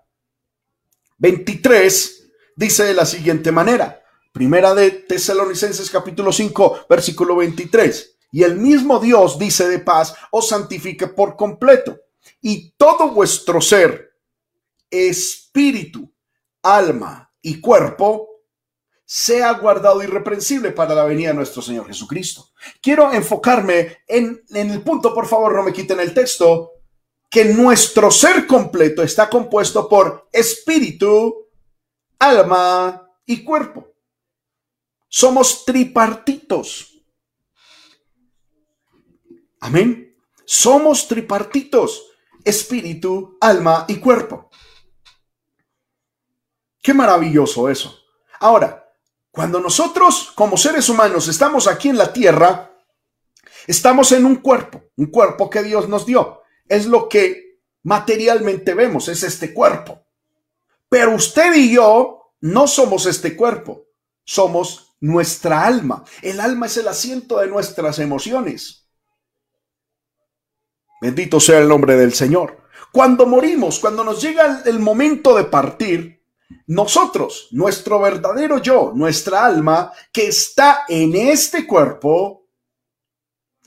[1.19, 4.03] 23, dice de la siguiente manera.
[4.37, 8.19] Primera de Tesalonicenses capítulo 5, versículo 23.
[8.33, 11.99] Y el mismo Dios dice de paz, os santifique por completo.
[12.43, 14.11] Y todo vuestro ser,
[14.91, 16.13] espíritu,
[16.63, 18.29] alma y cuerpo,
[19.07, 22.51] sea guardado irreprensible para la venida de nuestro Señor Jesucristo.
[22.83, 26.73] Quiero enfocarme en, en el punto, por favor, no me quiten el texto,
[27.31, 31.49] que nuestro ser completo está compuesto por espíritu,
[32.19, 33.96] alma y cuerpo.
[35.09, 36.93] Somos tripartitos.
[39.61, 40.17] Amén.
[40.45, 42.05] Somos tripartitos,
[42.45, 44.51] espíritu, alma y cuerpo.
[46.83, 47.99] Qué maravilloso eso.
[48.39, 48.87] Ahora,
[49.31, 52.73] cuando nosotros como seres humanos estamos aquí en la tierra,
[53.67, 56.43] estamos en un cuerpo, un cuerpo que Dios nos dio.
[56.69, 60.07] Es lo que materialmente vemos, es este cuerpo.
[60.89, 63.87] Pero usted y yo no somos este cuerpo,
[64.25, 66.05] somos nuestra alma.
[66.23, 68.89] El alma es el asiento de nuestras emociones.
[71.01, 72.63] Bendito sea el nombre del Señor.
[72.93, 76.25] Cuando morimos, cuando nos llega el momento de partir,
[76.69, 82.49] nosotros, nuestro verdadero yo, nuestra alma, que está en este cuerpo,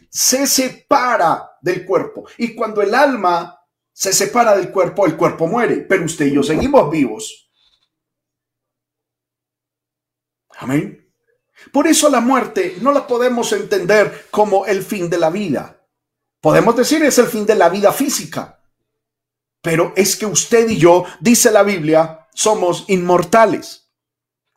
[0.10, 2.26] se separa del cuerpo.
[2.38, 3.60] Y cuando el alma
[3.92, 7.52] se separa del cuerpo, el cuerpo muere, pero usted y yo seguimos vivos.
[10.58, 10.99] Amén.
[11.72, 15.86] Por eso la muerte no la podemos entender como el fin de la vida.
[16.42, 18.64] Podemos decir es el fin de la vida física.
[19.62, 23.92] Pero es que usted y yo, dice la Biblia, somos inmortales.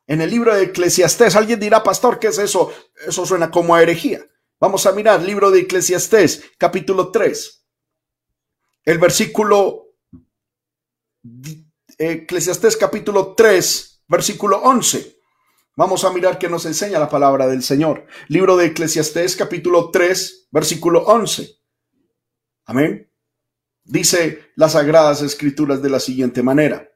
[0.07, 2.73] En el libro de Eclesiastés, alguien dirá, pastor, ¿qué es eso?
[3.07, 4.21] Eso suena como a herejía.
[4.61, 7.67] Vamos a mirar, libro de Eclesiastés, capítulo 3.
[8.85, 9.97] El versículo,
[11.99, 15.22] Eclesiastés capítulo 3, versículo 11.
[15.75, 18.07] Vamos a mirar qué nos enseña la palabra del Señor.
[18.29, 21.49] Libro de Eclesiastés capítulo 3, versículo 11.
[22.67, 23.11] Amén.
[23.83, 26.91] Dice las sagradas escrituras de la siguiente manera.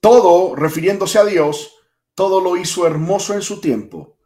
[0.00, 1.76] Todo, refiriéndose a Dios,
[2.16, 4.18] todo lo hizo hermoso en su tiempo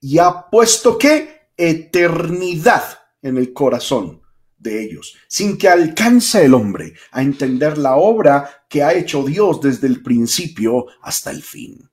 [0.00, 4.23] y ha puesto que eternidad en el corazón
[4.64, 9.60] de ellos, sin que alcance el hombre a entender la obra que ha hecho Dios
[9.60, 11.88] desde el principio hasta el fin.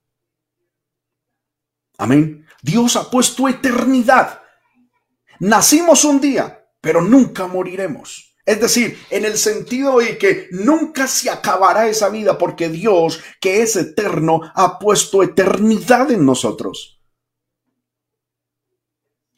[1.98, 2.44] Amén.
[2.62, 4.40] Dios ha puesto eternidad.
[5.38, 8.34] Nacimos un día, pero nunca moriremos.
[8.44, 13.62] Es decir, en el sentido de que nunca se acabará esa vida porque Dios, que
[13.62, 17.00] es eterno, ha puesto eternidad en nosotros.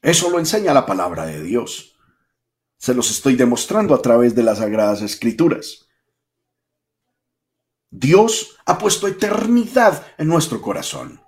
[0.01, 1.94] Eso lo enseña la palabra de Dios.
[2.85, 5.87] Se los estoy demostrando a través de las sagradas escrituras.
[7.91, 11.19] Dios ha puesto eternidad en nuestro corazón.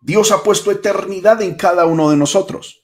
[0.00, 2.82] Dios ha puesto eternidad en cada uno de nosotros.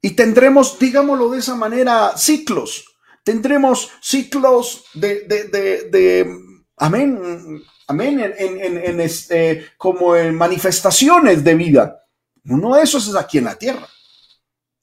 [0.00, 2.86] Y tendremos, digámoslo de esa manera, ciclos.
[3.22, 6.34] Tendremos ciclos de,
[6.78, 12.06] amén, amén, en, este, como en manifestaciones de vida.
[12.46, 13.86] Uno de esos es aquí en la tierra.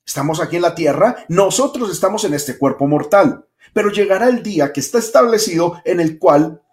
[0.08, 4.72] Estamos aquí en la tierra, nosotros estamos en este cuerpo mortal, pero llegará el día
[4.72, 6.64] que está establecido en el cual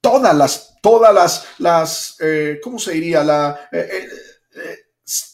[0.00, 3.22] todas las, todas las, las, eh, ¿cómo se diría?
[3.22, 4.08] La, eh,
[4.56, 4.76] eh,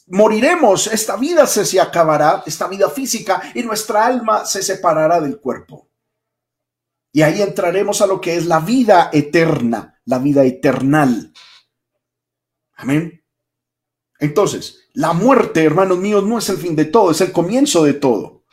[0.08, 5.38] moriremos, esta vida se, se acabará, esta vida física, y nuestra alma se separará del
[5.38, 5.88] cuerpo.
[7.12, 11.32] Y ahí entraremos a lo que es la vida eterna, la vida eternal.
[12.74, 13.24] Amén.
[14.18, 17.92] Entonces, la muerte, hermanos míos, no es el fin de todo, es el comienzo de
[17.92, 18.44] todo.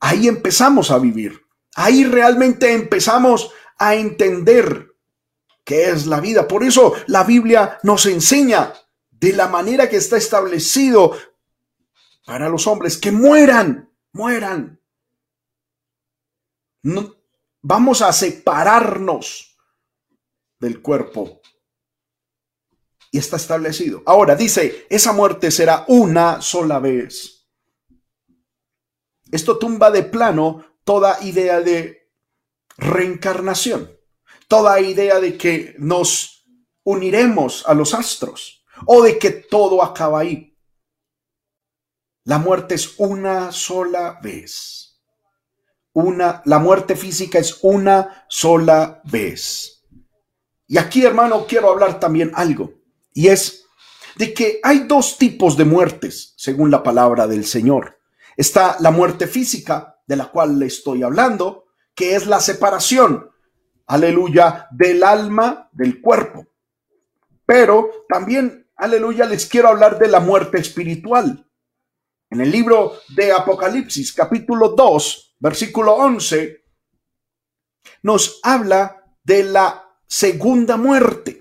[0.00, 1.38] Ahí empezamos a vivir.
[1.74, 4.96] Ahí realmente empezamos a entender
[5.62, 6.48] qué es la vida.
[6.48, 8.72] Por eso la Biblia nos enseña
[9.10, 11.14] de la manera que está establecido
[12.24, 14.80] para los hombres que mueran, mueran.
[17.60, 19.58] vamos a separarnos
[20.58, 21.42] del cuerpo
[23.10, 24.02] y está establecido.
[24.06, 27.48] Ahora dice, esa muerte será una sola vez.
[29.30, 32.10] Esto tumba de plano toda idea de
[32.76, 33.90] reencarnación,
[34.48, 36.44] toda idea de que nos
[36.82, 40.56] uniremos a los astros o de que todo acaba ahí.
[42.24, 45.00] La muerte es una sola vez.
[45.92, 49.84] Una, la muerte física es una sola vez.
[50.68, 52.79] Y aquí, hermano, quiero hablar también algo
[53.12, 53.66] y es
[54.16, 57.98] de que hay dos tipos de muertes, según la palabra del Señor.
[58.36, 63.30] Está la muerte física, de la cual le estoy hablando, que es la separación,
[63.86, 66.46] aleluya, del alma del cuerpo.
[67.46, 71.46] Pero también, aleluya, les quiero hablar de la muerte espiritual.
[72.28, 76.64] En el libro de Apocalipsis, capítulo 2, versículo 11,
[78.02, 81.39] nos habla de la segunda muerte.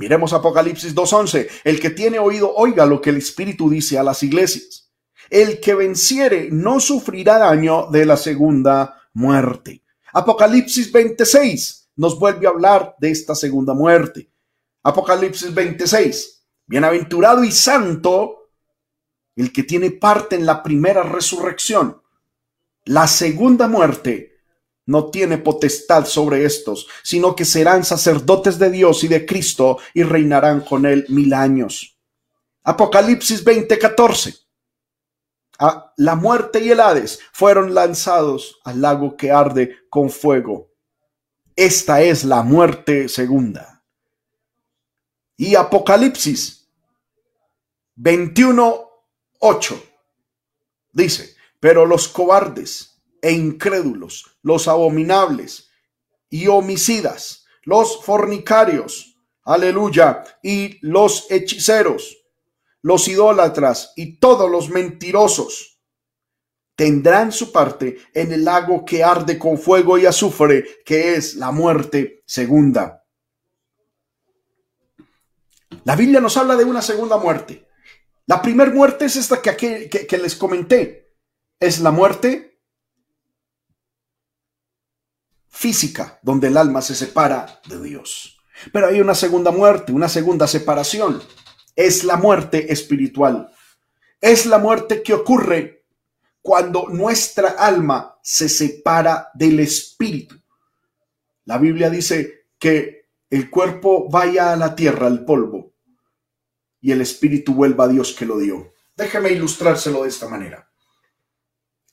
[0.00, 1.46] Miremos Apocalipsis 2.11.
[1.62, 4.90] El que tiene oído, oiga lo que el Espíritu dice a las iglesias.
[5.28, 9.84] El que venciere no sufrirá daño de la segunda muerte.
[10.14, 14.30] Apocalipsis 26 nos vuelve a hablar de esta segunda muerte.
[14.84, 16.46] Apocalipsis 26.
[16.64, 18.48] Bienaventurado y santo
[19.36, 22.00] el que tiene parte en la primera resurrección.
[22.86, 24.29] La segunda muerte
[24.90, 30.02] no tiene potestad sobre estos, sino que serán sacerdotes de Dios y de Cristo y
[30.02, 31.96] reinarán con él mil años.
[32.64, 34.36] Apocalipsis 20:14.
[35.60, 40.72] Ah, la muerte y el Hades fueron lanzados al lago que arde con fuego.
[41.54, 43.84] Esta es la muerte segunda.
[45.36, 46.68] Y Apocalipsis
[47.96, 49.80] 21:8
[50.92, 52.89] dice, pero los cobardes
[53.22, 55.70] e incrédulos, los abominables
[56.28, 62.16] y homicidas, los fornicarios, aleluya, y los hechiceros,
[62.82, 65.70] los idólatras y todos los mentirosos
[66.74, 71.50] tendrán su parte en el lago que arde con fuego y azufre, que es la
[71.50, 73.04] muerte segunda.
[75.84, 77.66] La Biblia nos habla de una segunda muerte.
[78.26, 81.16] La primera muerte es esta que, que les comenté.
[81.58, 82.49] Es la muerte
[85.50, 88.40] física, donde el alma se separa de Dios.
[88.72, 91.22] Pero hay una segunda muerte, una segunda separación.
[91.76, 93.52] Es la muerte espiritual.
[94.20, 95.84] Es la muerte que ocurre
[96.42, 100.36] cuando nuestra alma se separa del espíritu.
[101.44, 105.74] La Biblia dice que el cuerpo vaya a la tierra, al polvo,
[106.80, 108.72] y el espíritu vuelva a Dios que lo dio.
[108.96, 110.70] Déjeme ilustrárselo de esta manera.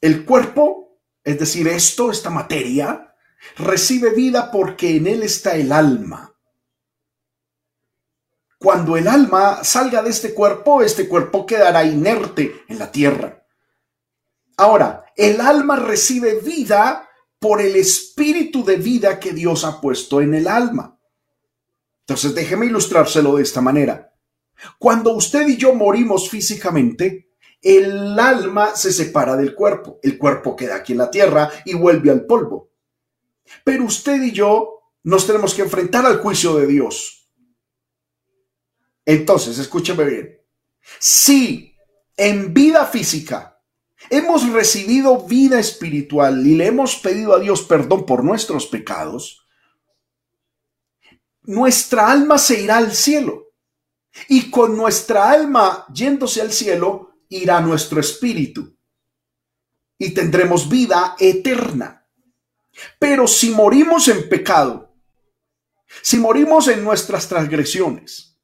[0.01, 3.06] El cuerpo, es decir, esto, esta materia,
[3.55, 6.33] recibe vida porque en él está el alma.
[8.59, 13.45] Cuando el alma salga de este cuerpo, este cuerpo quedará inerte en la tierra.
[14.57, 17.07] Ahora, el alma recibe vida
[17.39, 20.99] por el espíritu de vida que Dios ha puesto en el alma.
[21.99, 24.11] Entonces, déjeme ilustrárselo de esta manera.
[24.79, 27.29] Cuando usted y yo morimos físicamente,
[27.61, 29.99] el alma se separa del cuerpo.
[30.01, 32.71] El cuerpo queda aquí en la tierra y vuelve al polvo.
[33.63, 37.29] Pero usted y yo nos tenemos que enfrentar al juicio de Dios.
[39.05, 40.41] Entonces, escúcheme bien.
[40.99, 41.75] Si
[42.15, 43.61] en vida física
[44.09, 49.47] hemos recibido vida espiritual y le hemos pedido a Dios perdón por nuestros pecados,
[51.43, 53.53] nuestra alma se irá al cielo.
[54.27, 58.75] Y con nuestra alma yéndose al cielo, irá nuestro espíritu.
[59.97, 61.96] Y tendremos vida eterna.
[62.99, 64.95] Pero si morimos en pecado,
[66.01, 68.37] si morimos en nuestras transgresiones,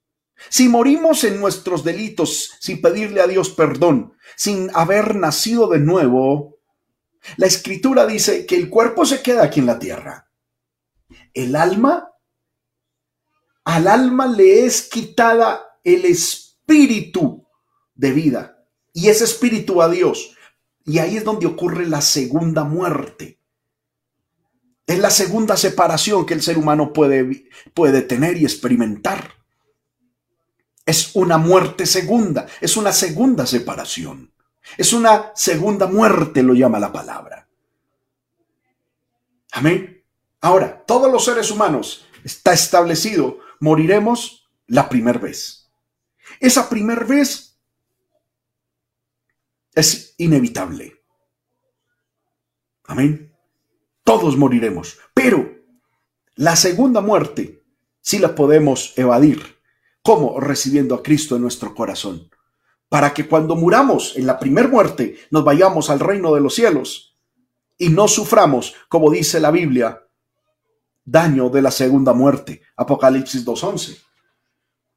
[0.49, 6.59] si morimos en nuestros delitos sin pedirle a Dios perdón, sin haber nacido de nuevo,
[7.37, 10.29] la escritura dice que el cuerpo se queda aquí en la tierra.
[11.33, 12.11] El alma,
[13.63, 17.47] al alma le es quitada el espíritu
[17.95, 20.35] de vida y ese espíritu a Dios.
[20.85, 23.39] Y ahí es donde ocurre la segunda muerte.
[24.85, 29.33] Es la segunda separación que el ser humano puede, puede tener y experimentar.
[30.85, 34.33] Es una muerte segunda, es una segunda separación.
[34.77, 37.47] Es una segunda muerte, lo llama la palabra.
[39.51, 40.03] Amén.
[40.41, 45.71] Ahora, todos los seres humanos está establecido, moriremos la primera vez.
[46.39, 47.59] Esa primera vez
[49.73, 51.01] es inevitable.
[52.85, 53.32] Amén.
[54.03, 55.53] Todos moriremos, pero
[56.35, 57.61] la segunda muerte
[58.01, 59.57] sí la podemos evadir.
[60.01, 60.39] ¿Cómo?
[60.39, 62.29] Recibiendo a Cristo en nuestro corazón.
[62.89, 67.17] Para que cuando muramos en la primera muerte nos vayamos al reino de los cielos
[67.77, 70.03] y no suframos, como dice la Biblia,
[71.05, 72.61] daño de la segunda muerte.
[72.75, 73.97] Apocalipsis 2.11.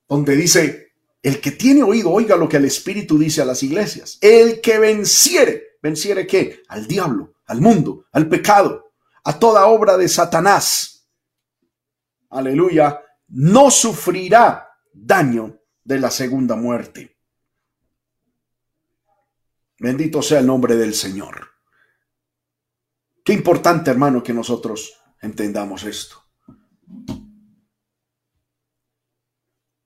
[0.09, 0.92] Donde dice,
[1.22, 4.18] el que tiene oído, oiga lo que el Espíritu dice a las iglesias.
[4.20, 6.62] El que venciere, venciere qué?
[6.68, 8.86] Al diablo, al mundo, al pecado,
[9.27, 11.11] a toda obra de Satanás,
[12.31, 17.18] aleluya, no sufrirá daño de la segunda muerte.
[19.81, 21.49] Bendito sea el nombre del Señor.
[23.24, 26.22] Qué importante, hermano, que nosotros entendamos esto.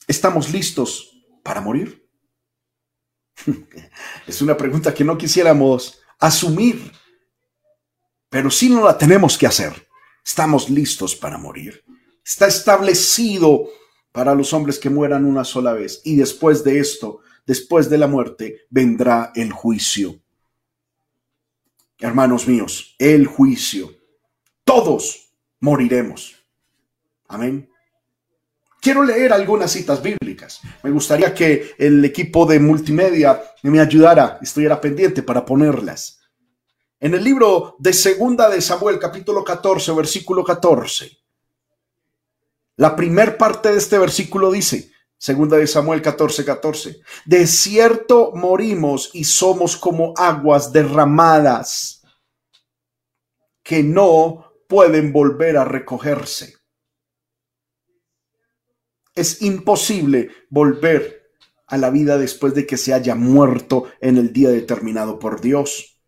[0.07, 2.07] ¿Estamos listos para morir?
[4.27, 6.93] Es una pregunta que no quisiéramos asumir
[8.31, 9.89] pero si no la tenemos que hacer.
[10.25, 11.85] Estamos listos para morir.
[12.25, 13.69] Está establecido
[14.13, 16.01] para los hombres que mueran una sola vez.
[16.05, 20.21] Y después de esto, después de la muerte, vendrá el juicio.
[21.99, 23.93] Hermanos míos, el juicio.
[24.65, 26.37] Todos moriremos.
[27.27, 27.69] Amén.
[28.81, 30.61] Quiero leer algunas citas bíblicas.
[30.83, 36.20] Me gustaría que el equipo de multimedia me ayudara, estuviera pendiente para ponerlas.
[37.03, 41.11] En el libro de Segunda de Samuel, capítulo 14, versículo 14,
[42.77, 49.11] la primer parte de este versículo dice, Segunda de Samuel 14, 14, de cierto morimos
[49.15, 52.03] y somos como aguas derramadas
[53.63, 56.57] que no pueden volver a recogerse.
[59.15, 61.33] Es imposible volver
[61.67, 66.00] a la vida después de que se haya muerto en el día determinado por Dios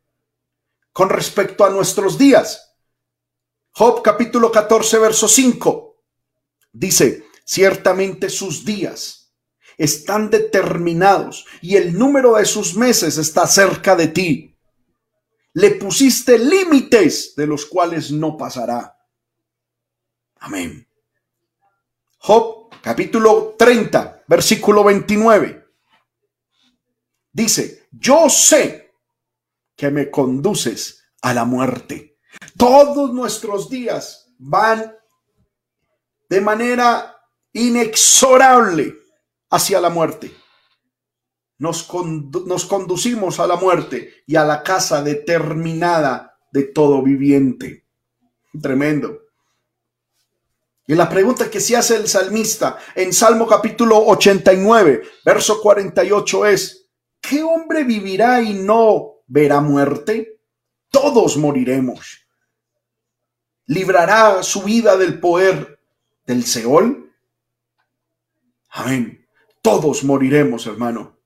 [0.92, 2.76] con respecto a nuestros días.
[3.72, 5.92] Job capítulo 14, verso 5
[6.72, 9.34] dice, Ciertamente sus días
[9.76, 14.56] están determinados y el número de sus meses está cerca de ti.
[15.54, 18.96] Le pusiste límites de los cuales no pasará.
[20.36, 20.88] Amén.
[22.18, 25.66] Job capítulo 30, versículo 29.
[27.32, 28.81] Dice, yo sé
[29.76, 32.18] que me conduces a la muerte.
[32.56, 34.94] Todos nuestros días van
[36.28, 37.16] de manera
[37.52, 38.96] inexorable
[39.50, 40.32] hacia la muerte.
[41.58, 47.86] Nos, conducimos a la muerte y a la casa determinada de todo viviente.
[48.60, 49.20] Tremendo.
[50.86, 56.90] Y la pregunta que se hace el salmista en Salmo capítulo 89, verso 48 es,
[57.20, 60.40] ¿qué hombre vivirá y no verá muerte?
[60.90, 62.26] Todos moriremos.
[63.66, 65.80] ¿Librará su vida del poder
[66.26, 67.12] del Seol?
[68.70, 69.26] Amén.
[69.62, 71.18] Todos moriremos, hermano.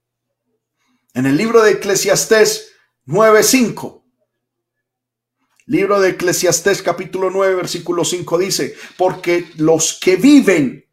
[1.14, 2.72] En el libro de Eclesiastés
[3.07, 4.03] 9:5
[5.68, 10.86] Libro de Eclesiastés capítulo 9 versículo 5 dice, porque los que viven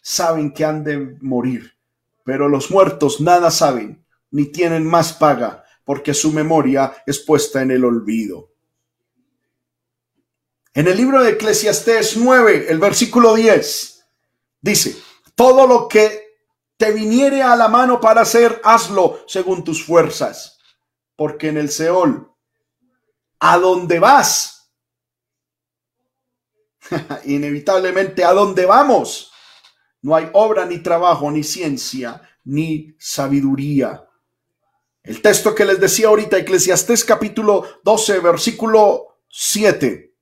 [0.00, 1.78] saben que han de morir,
[2.24, 5.61] pero los muertos nada saben, ni tienen más paga,
[5.92, 8.48] porque su memoria es puesta en el olvido.
[10.72, 14.06] En el libro de Eclesiastés 9, el versículo 10,
[14.62, 14.96] dice,
[15.34, 16.38] todo lo que
[16.78, 20.58] te viniere a la mano para hacer, hazlo según tus fuerzas,
[21.14, 22.32] porque en el Seol
[23.38, 24.72] a dónde vas.
[27.26, 29.30] Inevitablemente, ¿a dónde vamos?
[30.00, 34.08] No hay obra, ni trabajo, ni ciencia, ni sabiduría.
[35.02, 40.14] El texto que les decía ahorita, Eclesiastés capítulo 12, versículo 7.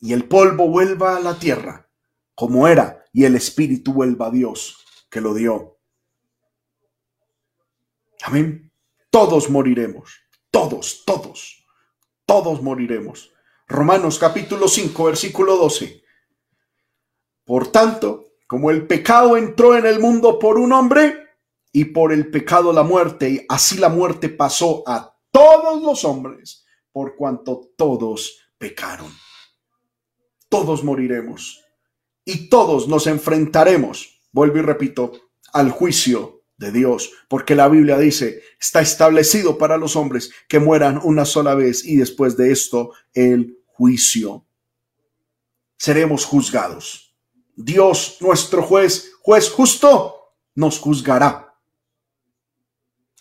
[0.00, 1.88] Y el polvo vuelva a la tierra,
[2.34, 5.78] como era, y el espíritu vuelva a Dios, que lo dio.
[8.22, 8.72] Amén.
[9.10, 10.20] Todos moriremos.
[10.50, 11.66] Todos, todos
[12.26, 13.32] todos moriremos.
[13.68, 16.02] Romanos capítulo 5, versículo 12.
[17.44, 21.25] Por tanto, como el pecado entró en el mundo por un hombre
[21.76, 26.64] y por el pecado la muerte, y así la muerte pasó a todos los hombres,
[26.90, 29.12] por cuanto todos pecaron.
[30.48, 31.62] Todos moriremos
[32.24, 35.12] y todos nos enfrentaremos, vuelvo y repito,
[35.52, 40.98] al juicio de Dios, porque la Biblia dice, está establecido para los hombres que mueran
[41.04, 44.46] una sola vez y después de esto el juicio.
[45.76, 47.14] Seremos juzgados.
[47.54, 51.45] Dios, nuestro juez, juez justo, nos juzgará.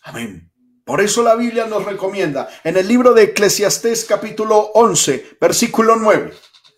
[0.05, 0.51] Amén.
[0.85, 6.31] Por eso la Biblia nos recomienda en el libro de Eclesiastés capítulo 11, versículo 9.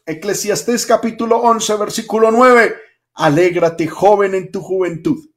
[0.05, 2.73] Eclesiastés capítulo 11, versículo 9.
[3.15, 5.29] Alégrate joven en tu juventud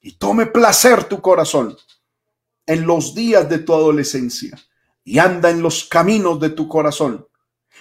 [0.00, 1.76] y tome placer tu corazón
[2.64, 4.56] en los días de tu adolescencia
[5.02, 7.26] y anda en los caminos de tu corazón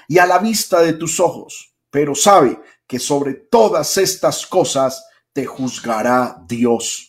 [0.07, 5.45] y a la vista de tus ojos, pero sabe que sobre todas estas cosas te
[5.45, 7.06] juzgará Dios.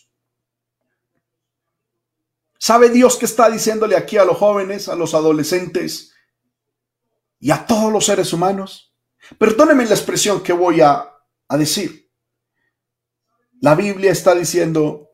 [2.59, 6.13] ¿Sabe Dios que está diciéndole aquí a los jóvenes, a los adolescentes
[7.39, 8.93] y a todos los seres humanos?
[9.37, 11.09] Perdóneme la expresión que voy a,
[11.47, 12.11] a decir.
[13.61, 15.09] La Biblia está diciendo,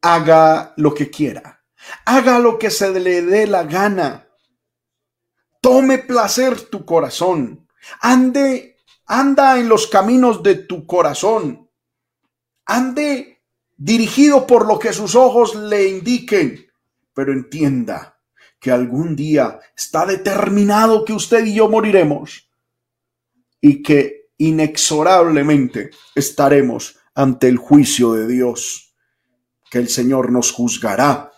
[0.00, 1.62] haga lo que quiera,
[2.06, 4.28] haga lo que se le dé la gana,
[5.60, 7.68] tome placer tu corazón,
[8.00, 11.70] ande, anda en los caminos de tu corazón,
[12.64, 13.42] ande
[13.76, 16.61] dirigido por lo que sus ojos le indiquen,
[17.14, 18.18] pero entienda
[18.58, 22.48] que algún día está determinado que usted y yo moriremos
[23.60, 28.94] y que inexorablemente estaremos ante el juicio de Dios,
[29.70, 31.32] que el Señor nos juzgará.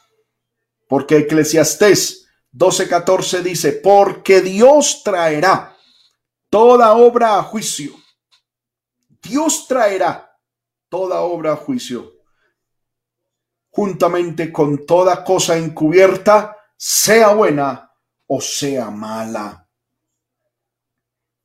[0.88, 5.76] Porque Eclesiastés 12:14 dice, porque Dios traerá
[6.50, 7.92] toda obra a juicio.
[9.22, 10.38] Dios traerá
[10.88, 12.13] toda obra a juicio,
[13.74, 17.90] juntamente con toda cosa encubierta, sea buena
[18.28, 19.68] o sea mala.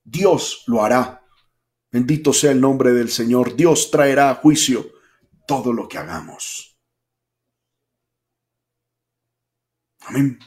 [0.04, 1.26] Dios lo hará.
[1.92, 3.56] Bendito sea el nombre del Señor.
[3.56, 4.92] Dios traerá a juicio
[5.48, 6.78] todo lo que hagamos.
[10.02, 10.38] Amén.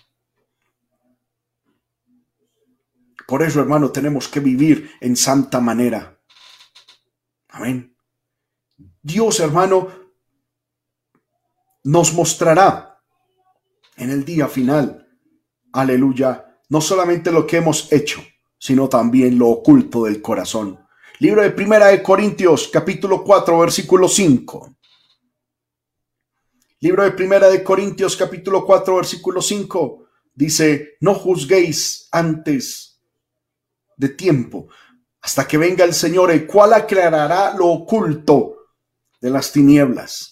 [3.27, 6.17] Por eso, hermano, tenemos que vivir en santa manera.
[7.49, 7.97] Amén.
[9.03, 10.02] Dios, hermano,
[11.85, 13.01] nos mostrará
[13.97, 15.09] en el día final,
[15.73, 18.23] aleluya, no solamente lo que hemos hecho,
[18.59, 20.83] sino también lo oculto del corazón
[21.23, 24.77] Libro de Primera de Corintios, capítulo 4, versículo 5.
[26.81, 30.05] Libro de Primera de Corintios, capítulo 4, versículo 5.
[30.35, 33.01] Dice, no juzguéis antes
[33.97, 34.67] de tiempo,
[35.21, 38.57] hasta que venga el Señor, el cual aclarará lo oculto
[39.21, 40.32] de las tinieblas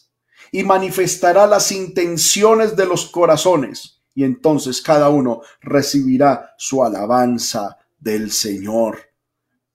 [0.52, 4.00] y manifestará las intenciones de los corazones.
[4.14, 8.98] Y entonces cada uno recibirá su alabanza del Señor.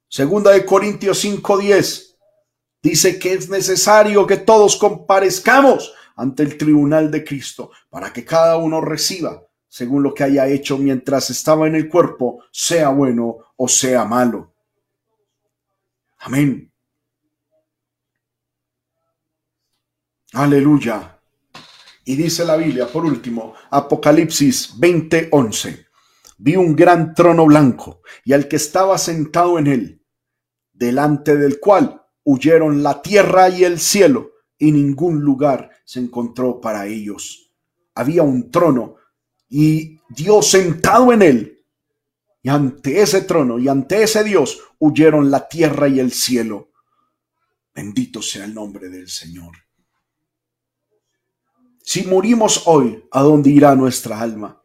[0.08, 2.16] Segunda de Corintios 5:10
[2.82, 8.58] dice que es necesario que todos comparezcamos ante el tribunal de Cristo para que cada
[8.58, 9.46] uno reciba
[9.76, 14.54] según lo que haya hecho mientras estaba en el cuerpo, sea bueno o sea malo.
[16.20, 16.72] Amén.
[20.36, 21.18] Aleluya.
[22.04, 25.86] Y dice la Biblia, por último, Apocalipsis 20:11.
[26.40, 30.02] Vi un gran trono blanco y al que estaba sentado en él,
[30.74, 36.86] delante del cual huyeron la tierra y el cielo, y ningún lugar se encontró para
[36.86, 37.54] ellos.
[37.94, 38.96] Había un trono
[39.48, 41.66] y Dios sentado en él.
[42.42, 46.72] Y ante ese trono y ante ese Dios huyeron la tierra y el cielo.
[47.74, 49.65] Bendito sea el nombre del Señor.
[51.86, 54.60] Si morimos hoy, ¿a dónde irá nuestra alma?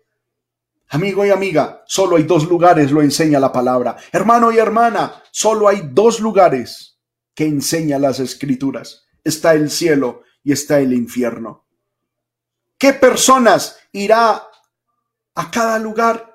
[0.89, 3.97] Amigo y amiga, solo hay dos lugares, lo enseña la palabra.
[4.11, 6.99] Hermano y hermana, solo hay dos lugares
[7.35, 9.05] que enseña las escrituras.
[9.23, 11.67] Está el cielo y está el infierno.
[12.79, 14.43] ¿Qué personas irá
[15.35, 16.35] a cada lugar?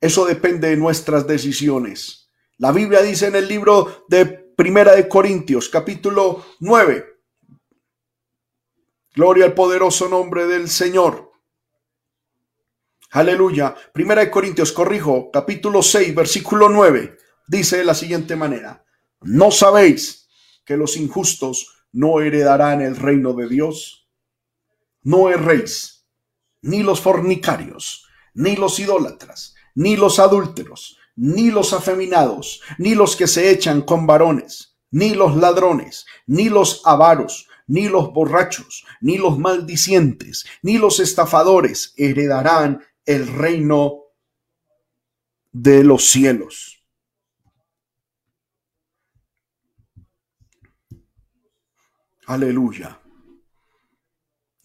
[0.00, 2.30] Eso depende de nuestras decisiones.
[2.58, 7.19] La Biblia dice en el libro de Primera de Corintios, capítulo 9.
[9.12, 11.32] Gloria al poderoso nombre del Señor.
[13.10, 13.74] Aleluya.
[13.92, 17.16] Primera de Corintios, corrijo, capítulo 6, versículo 9.
[17.48, 18.84] Dice de la siguiente manera:
[19.22, 20.28] ¿No sabéis
[20.64, 24.08] que los injustos no heredarán el reino de Dios?
[25.02, 26.06] No erréis,
[26.62, 33.26] ni los fornicarios, ni los idólatras, ni los adúlteros, ni los afeminados, ni los que
[33.26, 39.38] se echan con varones, ni los ladrones, ni los avaros, ni los borrachos, ni los
[39.38, 44.06] maldicientes, ni los estafadores heredarán el reino
[45.52, 46.84] de los cielos.
[52.26, 53.00] Aleluya.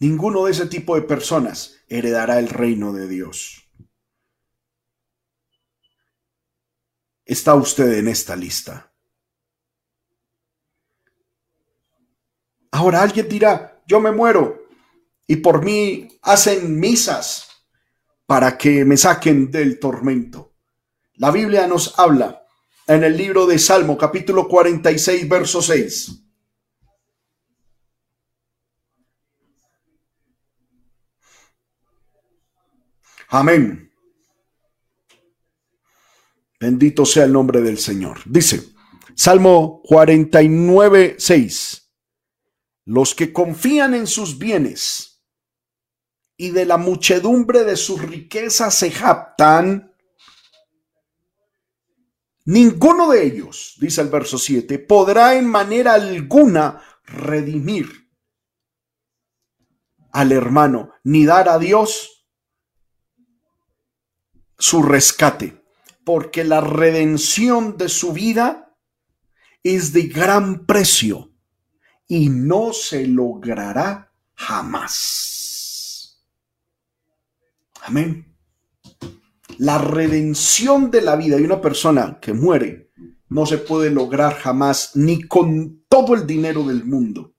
[0.00, 3.70] Ninguno de ese tipo de personas heredará el reino de Dios.
[7.24, 8.95] Está usted en esta lista.
[12.76, 14.66] Ahora alguien dirá, yo me muero
[15.26, 17.48] y por mí hacen misas
[18.26, 20.52] para que me saquen del tormento.
[21.14, 22.42] La Biblia nos habla
[22.86, 26.22] en el libro de Salmo capítulo 46 verso 6
[33.28, 33.90] Amén.
[36.60, 38.20] Bendito sea el nombre del Señor.
[38.26, 38.62] Dice,
[39.14, 41.85] Salmo 49, 6.
[42.86, 45.20] Los que confían en sus bienes
[46.36, 49.92] y de la muchedumbre de sus riquezas se japtan,
[52.44, 58.08] ninguno de ellos, dice el verso 7, podrá en manera alguna redimir
[60.12, 62.28] al hermano, ni dar a Dios
[64.58, 65.60] su rescate,
[66.04, 68.78] porque la redención de su vida
[69.64, 71.35] es de gran precio
[72.08, 76.24] y no se logrará jamás.
[77.82, 78.36] Amén.
[79.58, 82.92] La redención de la vida de una persona que muere
[83.28, 87.34] no se puede lograr jamás ni con todo el dinero del mundo.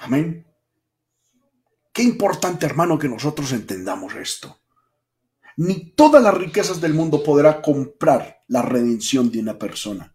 [0.00, 0.46] Amén.
[1.92, 4.60] Qué importante, hermano, que nosotros entendamos esto.
[5.56, 10.14] Ni todas las riquezas del mundo podrá comprar la redención de una persona.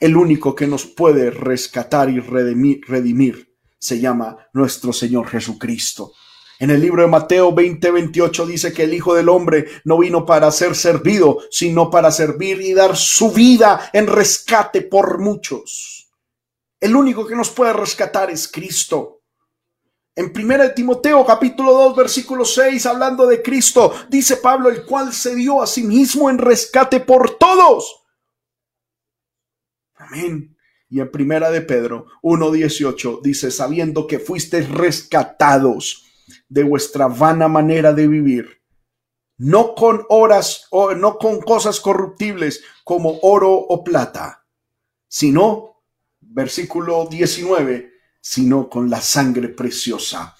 [0.00, 6.12] El único que nos puede rescatar y redimir, se llama nuestro Señor Jesucristo.
[6.58, 10.50] En el libro de Mateo 20:28 dice que el Hijo del Hombre no vino para
[10.50, 16.08] ser servido, sino para servir y dar su vida en rescate por muchos.
[16.80, 19.20] El único que nos puede rescatar es Cristo.
[20.14, 25.34] En 1 Timoteo capítulo 2 versículo 6, hablando de Cristo, dice Pablo, el cual se
[25.34, 28.05] dio a sí mismo en rescate por todos.
[30.88, 36.04] Y en primera de Pedro 1.18 dice, sabiendo que fuisteis rescatados
[36.48, 38.62] de vuestra vana manera de vivir,
[39.38, 44.46] no con horas o no con cosas corruptibles como oro o plata,
[45.08, 45.82] sino,
[46.20, 50.36] versículo 19, sino con la sangre preciosa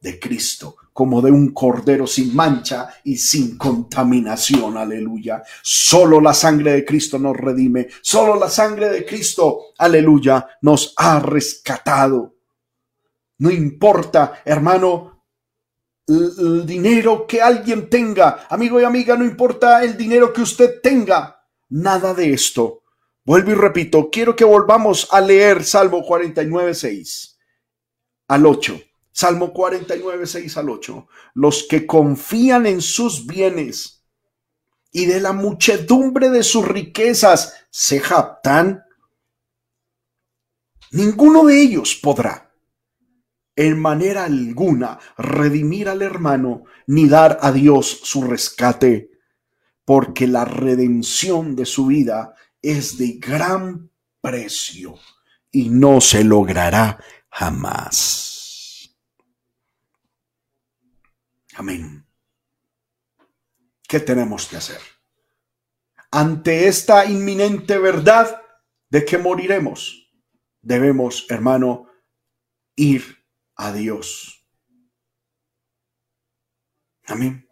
[0.00, 4.76] de Cristo, como de un cordero sin mancha y sin contaminación.
[4.76, 5.42] Aleluya.
[5.62, 7.88] Solo la sangre de Cristo nos redime.
[8.02, 12.34] Solo la sangre de Cristo, aleluya, nos ha rescatado.
[13.38, 15.24] No importa, hermano,
[16.06, 21.46] el dinero que alguien tenga, amigo y amiga, no importa el dinero que usted tenga,
[21.70, 22.82] nada de esto.
[23.24, 27.38] Vuelvo y repito, quiero que volvamos a leer Salmo 49, 6
[28.28, 28.89] al 8.
[29.12, 31.08] Salmo 49, 6 al 8.
[31.34, 34.04] Los que confían en sus bienes
[34.92, 38.84] y de la muchedumbre de sus riquezas se japtan,
[40.90, 42.50] ninguno de ellos podrá
[43.56, 49.10] en manera alguna redimir al hermano ni dar a Dios su rescate,
[49.84, 53.90] porque la redención de su vida es de gran
[54.20, 54.94] precio
[55.50, 58.29] y no se logrará jamás.
[61.60, 62.06] Amén.
[63.86, 64.80] ¿Qué tenemos que hacer?
[66.10, 68.40] Ante esta inminente verdad
[68.88, 70.10] de que moriremos,
[70.62, 71.86] debemos, hermano,
[72.76, 74.42] ir a Dios.
[77.08, 77.46] Amén.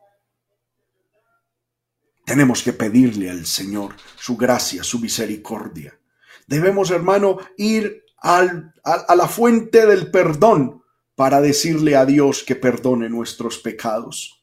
[2.24, 6.00] Tenemos que pedirle al Señor su gracia, su misericordia.
[6.46, 10.77] Debemos, hermano, ir al, a, la fuente del perdón
[11.18, 14.40] para decirle a Dios que perdone nuestros pecados,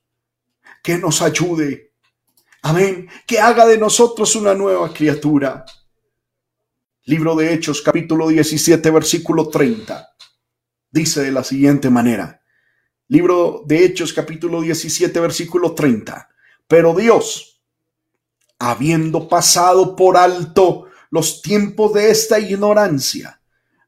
[0.84, 1.93] que nos ayude.
[2.63, 3.07] Amén.
[3.26, 5.63] Que haga de nosotros una nueva criatura.
[7.05, 10.15] Libro de Hechos, capítulo 17, versículo 30
[10.91, 12.41] dice de la siguiente manera.
[13.07, 16.28] Libro de Hechos capítulo 17 versículo 30.
[16.67, 17.61] Pero Dios,
[18.59, 23.39] habiendo pasado por alto los tiempos de esta ignorancia,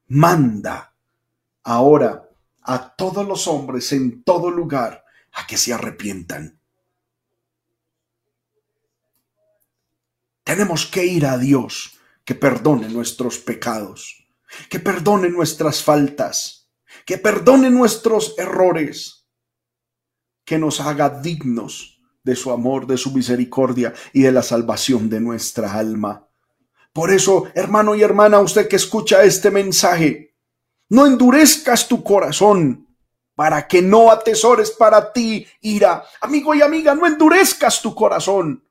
[0.07, 0.93] manda
[1.63, 2.26] ahora
[2.67, 5.03] a todos los hombres en todo lugar
[5.33, 6.59] a que se arrepientan.
[10.43, 14.27] Tenemos que ir a Dios que perdone nuestros pecados,
[14.69, 16.57] que perdone nuestras faltas
[17.07, 19.27] que perdone nuestros errores,
[20.43, 25.21] que nos haga dignos de su amor, de su misericordia y de la salvación de
[25.21, 26.27] nuestra alma.
[26.91, 30.26] Por eso, hermano y hermana, usted que escucha este mensaje,
[30.89, 32.87] no endurezcas tu corazón
[33.35, 36.03] para que no atesores para ti ira.
[36.21, 38.63] Amigo y amiga, no endurezcas tu corazón.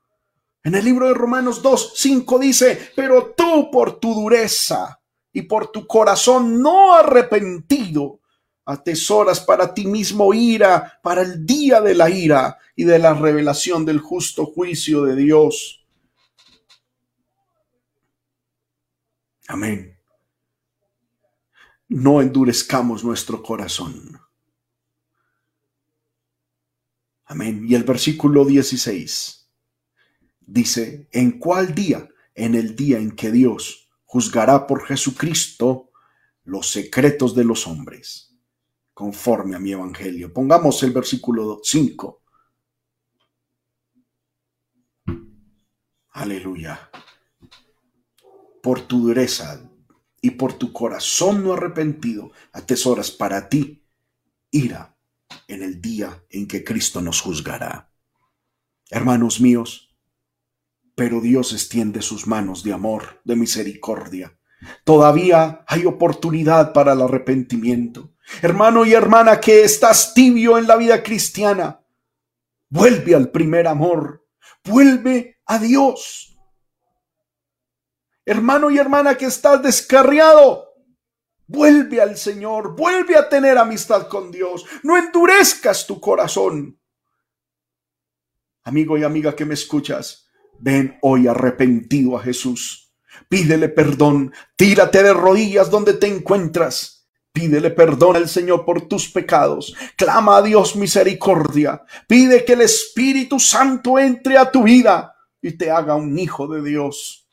[0.63, 4.99] En el libro de Romanos 2, 5 dice, pero tú por tu dureza
[5.31, 8.19] y por tu corazón no arrepentido,
[8.65, 13.85] atesoras para ti mismo ira para el día de la ira y de la revelación
[13.85, 15.85] del justo juicio de Dios.
[19.47, 19.96] Amén.
[21.89, 24.19] No endurezcamos nuestro corazón.
[27.25, 27.65] Amén.
[27.67, 29.49] Y el versículo 16
[30.41, 32.07] dice, ¿en cuál día?
[32.35, 35.91] En el día en que Dios juzgará por Jesucristo
[36.43, 38.27] los secretos de los hombres
[38.93, 40.33] conforme a mi evangelio.
[40.33, 42.23] Pongamos el versículo 5.
[46.13, 46.89] Aleluya.
[48.63, 49.69] Por tu dureza
[50.27, 53.85] y por tu corazón no arrepentido, atesoras para ti
[54.51, 54.97] ira
[55.47, 57.93] en el día en que Cristo nos juzgará.
[58.89, 59.95] Hermanos míos,
[60.95, 64.37] pero Dios extiende sus manos de amor, de misericordia.
[64.83, 68.13] Todavía hay oportunidad para el arrepentimiento.
[68.41, 71.85] Hermano y hermana que estás tibio en la vida cristiana,
[72.67, 74.27] vuelve al primer amor,
[74.65, 76.36] vuelve a Dios.
[78.27, 80.65] Hermano y hermana que estás descarriado,
[81.47, 86.77] vuelve al Señor, vuelve a tener amistad con Dios, no endurezcas tu corazón.
[88.65, 90.27] Amigo y amiga que me escuchas,
[90.59, 92.93] ven hoy arrepentido a Jesús.
[93.29, 96.97] Pídele perdón, tírate de rodillas donde te encuentras
[97.37, 99.75] Pídele perdón al Señor por tus pecados.
[99.95, 101.83] Clama a Dios misericordia.
[102.07, 106.67] Pide que el Espíritu Santo entre a tu vida y te haga un hijo de
[106.67, 107.26] Dios.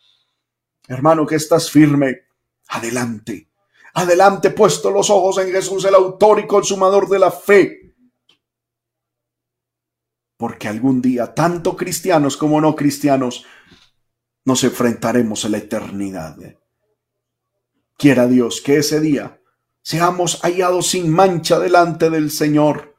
[0.87, 2.24] Hermano, que estás firme.
[2.68, 3.49] Adelante.
[3.95, 7.95] Adelante, puesto los ojos en Jesús, el autor y consumador de la fe.
[10.37, 13.47] Porque algún día, tanto cristianos como no cristianos,
[14.45, 16.37] nos enfrentaremos a la eternidad.
[17.97, 19.41] Quiera Dios que ese día
[19.82, 22.97] seamos hallados sin mancha delante del Señor,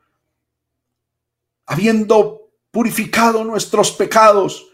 [1.66, 4.68] habiendo purificado nuestros pecados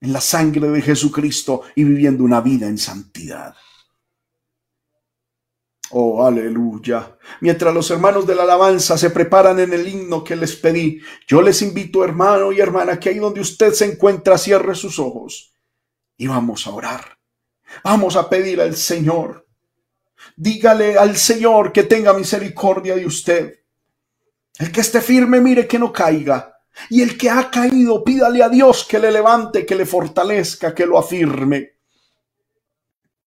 [0.00, 3.54] en la sangre de Jesucristo y viviendo una vida en santidad.
[5.90, 7.16] Oh, aleluya.
[7.40, 11.40] Mientras los hermanos de la alabanza se preparan en el himno que les pedí, yo
[11.42, 15.54] les invito, hermano y hermana, que ahí donde usted se encuentra, cierre sus ojos
[16.16, 17.18] y vamos a orar.
[17.84, 19.46] Vamos a pedir al Señor.
[20.36, 23.60] Dígale al Señor que tenga misericordia de usted.
[24.58, 26.55] El que esté firme, mire que no caiga.
[26.90, 30.86] Y el que ha caído, pídale a Dios que le levante, que le fortalezca, que
[30.86, 31.76] lo afirme.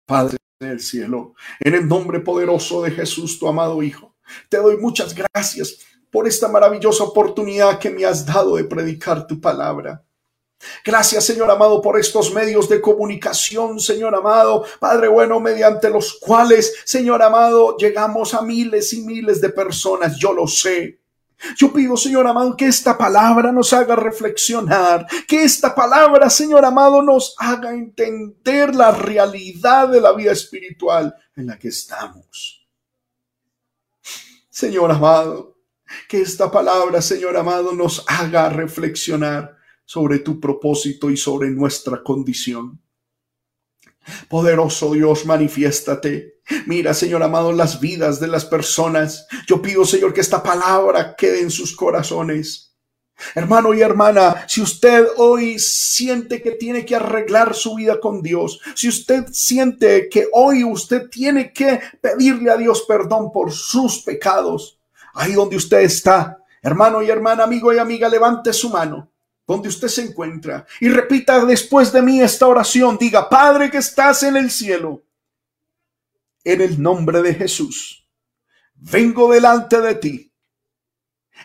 [0.05, 4.15] Padre del cielo, en el nombre poderoso de Jesús, tu amado Hijo,
[4.49, 5.79] te doy muchas gracias
[6.11, 10.03] por esta maravillosa oportunidad que me has dado de predicar tu palabra.
[10.85, 16.75] Gracias, Señor amado, por estos medios de comunicación, Señor amado, Padre bueno, mediante los cuales,
[16.85, 21.00] Señor amado, llegamos a miles y miles de personas, yo lo sé.
[21.57, 27.01] Yo pido, Señor amado, que esta palabra nos haga reflexionar, que esta palabra, Señor amado,
[27.01, 32.67] nos haga entender la realidad de la vida espiritual en la que estamos.
[34.49, 35.57] Señor amado,
[36.07, 42.79] que esta palabra, Señor amado, nos haga reflexionar sobre tu propósito y sobre nuestra condición.
[44.27, 46.41] Poderoso Dios, manifiéstate.
[46.65, 49.27] Mira, Señor amado, las vidas de las personas.
[49.47, 52.75] Yo pido, Señor, que esta palabra quede en sus corazones.
[53.35, 58.59] Hermano y hermana, si usted hoy siente que tiene que arreglar su vida con Dios,
[58.75, 64.79] si usted siente que hoy usted tiene que pedirle a Dios perdón por sus pecados,
[65.13, 69.10] ahí donde usted está, hermano y hermana, amigo y amiga, levante su mano
[69.51, 72.97] donde usted se encuentra y repita después de mí esta oración.
[72.97, 75.03] Diga, Padre que estás en el cielo,
[76.45, 78.07] en el nombre de Jesús,
[78.75, 80.33] vengo delante de ti.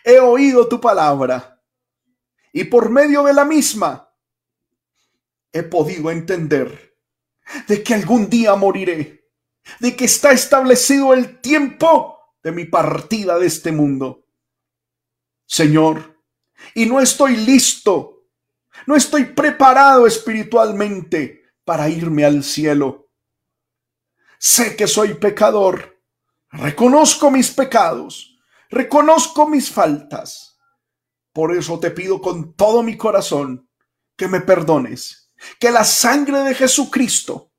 [0.04, 1.60] He oído tu palabra
[2.52, 4.08] y por medio de la misma
[5.52, 6.96] he podido entender
[7.66, 9.28] de que algún día moriré,
[9.80, 14.28] de que está establecido el tiempo de mi partida de este mundo.
[15.44, 16.15] Señor,
[16.74, 18.26] y no estoy listo,
[18.86, 23.10] no estoy preparado espiritualmente para irme al cielo.
[24.38, 26.00] Sé que soy pecador,
[26.50, 28.38] reconozco mis pecados,
[28.70, 30.58] reconozco mis faltas.
[31.32, 33.68] Por eso te pido con todo mi corazón
[34.16, 37.52] que me perdones, que la sangre de Jesucristo,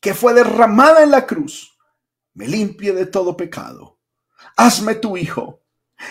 [0.00, 1.76] que fue derramada en la cruz,
[2.34, 3.98] me limpie de todo pecado.
[4.56, 5.63] Hazme tu hijo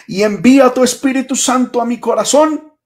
[0.07, 2.77] y envía tu Espíritu Santo a mi corazón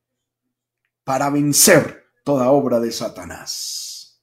[1.04, 4.22] para vencer toda obra de Satanás.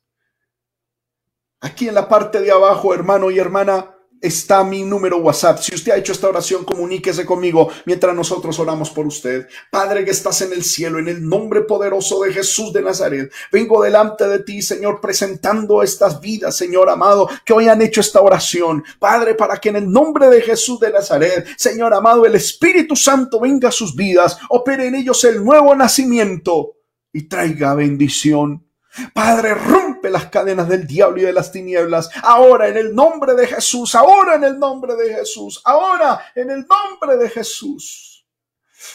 [1.61, 3.93] Aquí en la parte de abajo, hermano y hermana,
[4.25, 5.59] está mi número WhatsApp.
[5.59, 9.47] Si usted ha hecho esta oración, comuníquese conmigo mientras nosotros oramos por usted.
[9.70, 13.83] Padre que estás en el cielo, en el nombre poderoso de Jesús de Nazaret, vengo
[13.83, 18.83] delante de ti, Señor, presentando estas vidas, Señor amado, que hoy han hecho esta oración.
[18.99, 23.41] Padre, para que en el nombre de Jesús de Nazaret, Señor amado, el Espíritu Santo
[23.41, 26.77] venga a sus vidas, opere en ellos el nuevo nacimiento
[27.12, 28.64] y traiga bendición.
[29.12, 32.11] Padre, rompe las cadenas del diablo y de las tinieblas.
[32.22, 36.66] Ahora en el nombre de Jesús, ahora en el nombre de Jesús, ahora en el
[36.66, 38.14] nombre de Jesús.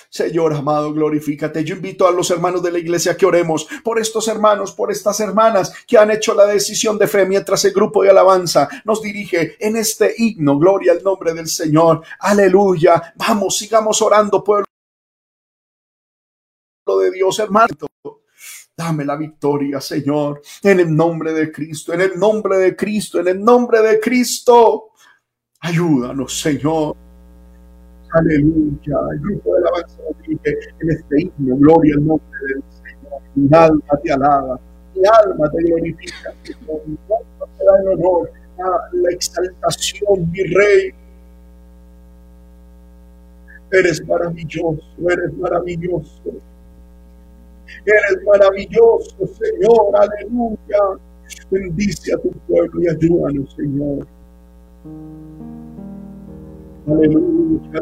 [0.09, 1.63] Señor amado, glorifícate.
[1.63, 5.19] Yo invito a los hermanos de la iglesia que oremos por estos hermanos, por estas
[5.19, 9.55] hermanas que han hecho la decisión de fe mientras el grupo de alabanza nos dirige
[9.59, 10.57] en este himno.
[10.57, 12.01] Gloria al nombre del Señor.
[12.19, 13.13] Aleluya.
[13.15, 14.65] Vamos, sigamos orando, pueblo
[16.87, 17.75] de Dios, hermano.
[18.79, 23.27] Dame la victoria, Señor, en el nombre de Cristo, en el nombre de Cristo, en
[23.27, 24.91] el nombre de Cristo.
[25.59, 26.95] Ayúdanos, Señor.
[28.13, 28.97] Aleluya.
[29.11, 30.39] El grupo de
[30.79, 33.21] en este himno, gloria al nombre del Señor.
[33.35, 34.57] Mi alma te alaba,
[34.95, 36.33] mi alma te glorifica.
[36.47, 38.31] Mi alma te da el honor,
[38.93, 40.93] la exaltación, mi Rey.
[43.71, 46.48] Eres maravilloso, eres maravilloso.
[47.85, 49.95] Eres maravilloso, Señor.
[49.95, 51.01] Aleluya.
[51.51, 54.07] Bendice a tu pueblo y ayúdanos, Señor.
[56.87, 57.81] Aleluya.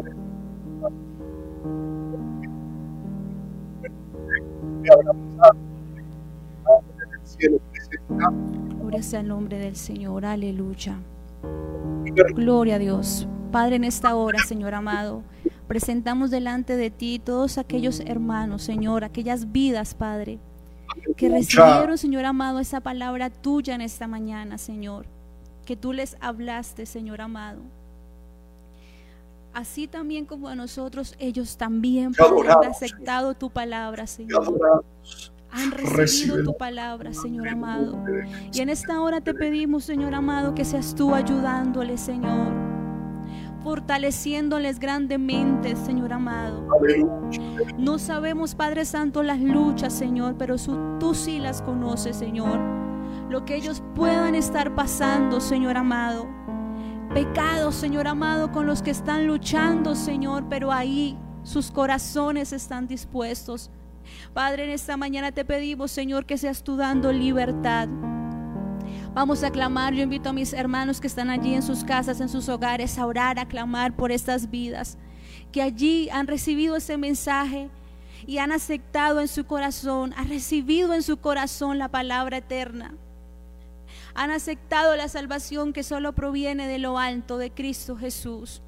[8.78, 10.98] Gloria sea el nombre del Señor, aleluya.
[12.34, 13.28] Gloria a Dios.
[13.52, 15.22] Padre, en esta hora, Señor amado,
[15.68, 20.38] presentamos delante de ti todos aquellos hermanos, Señor, aquellas vidas, Padre,
[21.16, 25.06] que recibieron, Señor amado, esa palabra tuya en esta mañana, Señor,
[25.66, 27.60] que tú les hablaste, Señor amado.
[29.52, 34.82] Así también como a nosotros, ellos también han aceptado tu palabra, Señor.
[35.50, 38.02] Han recibido tu palabra, Señor amado.
[38.52, 42.77] Y en esta hora te pedimos, Señor amado, que seas tú ayudándoles, Señor.
[43.68, 46.66] Fortaleciéndoles grandemente, Señor amado.
[47.76, 50.56] No sabemos, Padre Santo, las luchas, Señor, pero
[50.98, 52.58] tú sí las conoces, Señor.
[53.28, 56.26] Lo que ellos puedan estar pasando, Señor amado.
[57.12, 63.70] Pecados, Señor amado, con los que están luchando, Señor, pero ahí sus corazones están dispuestos
[64.32, 67.88] Padre, en esta mañana te pedimos, Señor, que seas tú dando libertad.
[69.18, 69.94] Vamos a clamar.
[69.94, 73.04] Yo invito a mis hermanos que están allí en sus casas, en sus hogares, a
[73.04, 74.96] orar, a clamar por estas vidas.
[75.50, 77.68] Que allí han recibido ese mensaje
[78.28, 82.94] y han aceptado en su corazón, han recibido en su corazón la palabra eterna.
[84.14, 88.62] Han aceptado la salvación que solo proviene de lo alto de Cristo Jesús.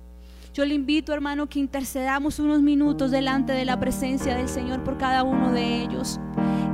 [0.53, 4.99] Yo le invito, hermano, que intercedamos unos minutos delante de la presencia del Señor por
[4.99, 6.19] cada uno de ellos.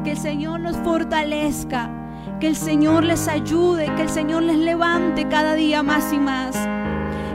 [0.02, 2.05] Que el Señor nos fortalezca,
[2.40, 6.56] que el Señor les ayude, que el Señor les levante cada día más y más.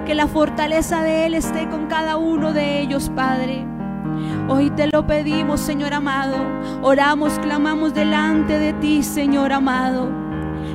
[0.06, 3.66] Que la fortaleza de Él esté con cada uno de ellos, Padre.
[4.48, 6.38] Hoy te lo pedimos, Señor amado.
[6.82, 10.10] Oramos, clamamos delante de ti, Señor amado.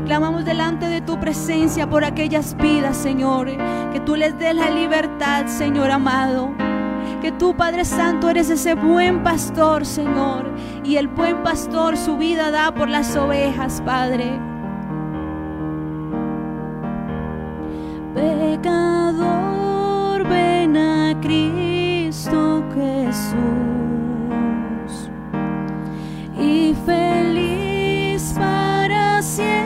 [0.05, 3.49] Clamamos delante de tu presencia por aquellas vidas, Señor.
[3.93, 6.66] Que tú les des la libertad, Señor amado.
[7.21, 10.51] Que tú, Padre Santo, eres ese buen pastor, Señor.
[10.85, 14.39] Y el buen pastor su vida da por las ovejas, Padre.
[18.15, 19.27] Pecador,
[20.29, 23.35] ven a Cristo Jesús.
[26.39, 29.66] Y feliz para siempre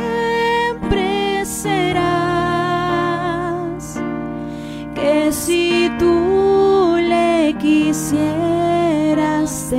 [7.90, 9.72] le quisieras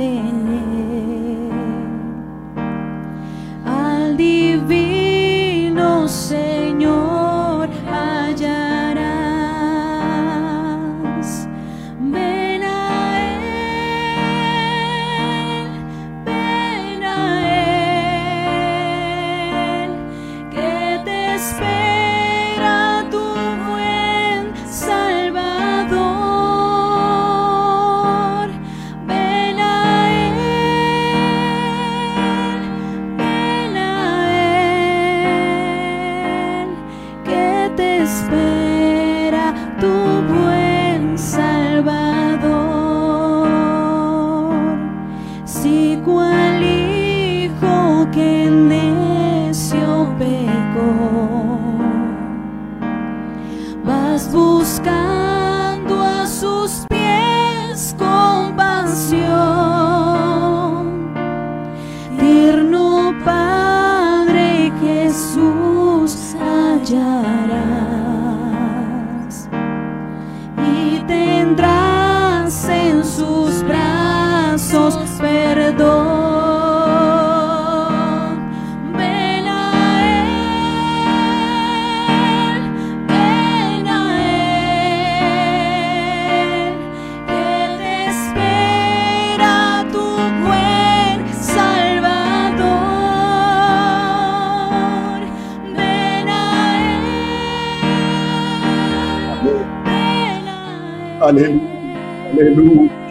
[46.04, 51.21] cual hijo que necio pecó.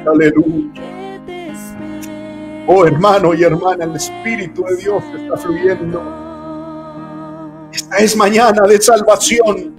[0.06, 0.70] Aleluya.
[2.68, 6.02] Oh hermano y hermana, el Espíritu de Dios está fluyendo.
[7.74, 9.76] Esta es mañana de salvación.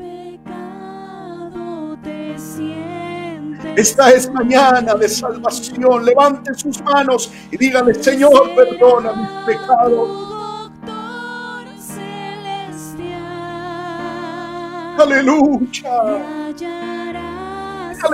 [3.77, 6.05] Esta es mañana de salvación.
[6.05, 10.29] Levante sus manos y dígale, Señor, perdona mis pecados.
[14.99, 16.92] Aleluya.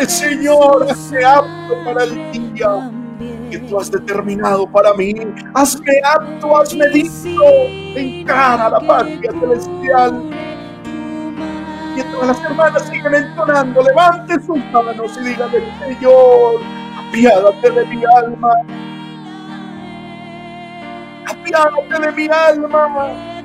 [0.06, 2.90] Señor, hazme apto para el día
[3.50, 5.14] que tú has determinado para mí.
[5.54, 7.44] Hazme apto, hazme digno
[7.96, 10.30] en cara a la patria celestial.
[12.12, 16.60] Todas las hermanas siguen entonando, levante sus manos y dígale, Señor,
[16.96, 18.52] apiádate de mi alma.
[21.26, 23.37] Apiádate de mi alma.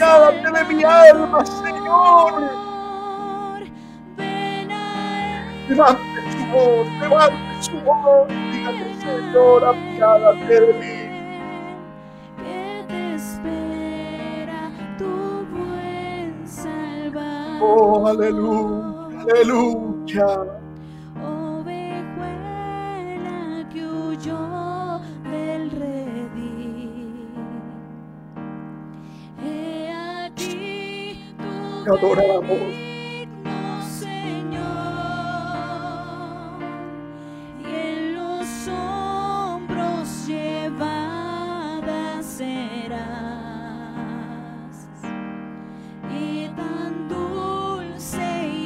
[0.00, 2.32] Apiádate de mi alma, Señor.
[5.68, 8.28] Levante su voz, levante su voz.
[8.50, 11.10] Dígale, Señor, apiádate de mí.
[17.60, 20.59] Oh, aleluya, aleluya.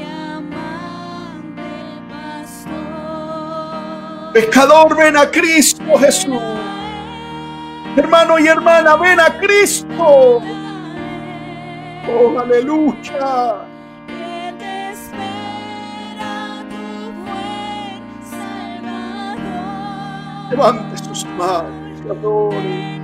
[0.02, 1.62] Amante
[2.10, 3.32] pastor.
[4.32, 6.42] Pecador, ven a Cristo Jesús.
[7.96, 10.42] Hermano y hermana, ven a Cristo.
[12.06, 13.64] Oh, aleluya.
[14.06, 16.76] Que te espera tu
[17.24, 19.40] buen Salvador.
[20.50, 23.00] Levante sus manos y adore.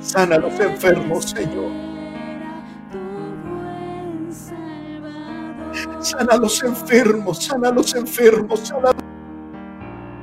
[0.00, 1.72] Sana a los enfermos, Señor.
[6.00, 8.94] Sana a los enfermos, sana a los enfermos, sana a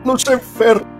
[0.08, 0.91] los enfermos.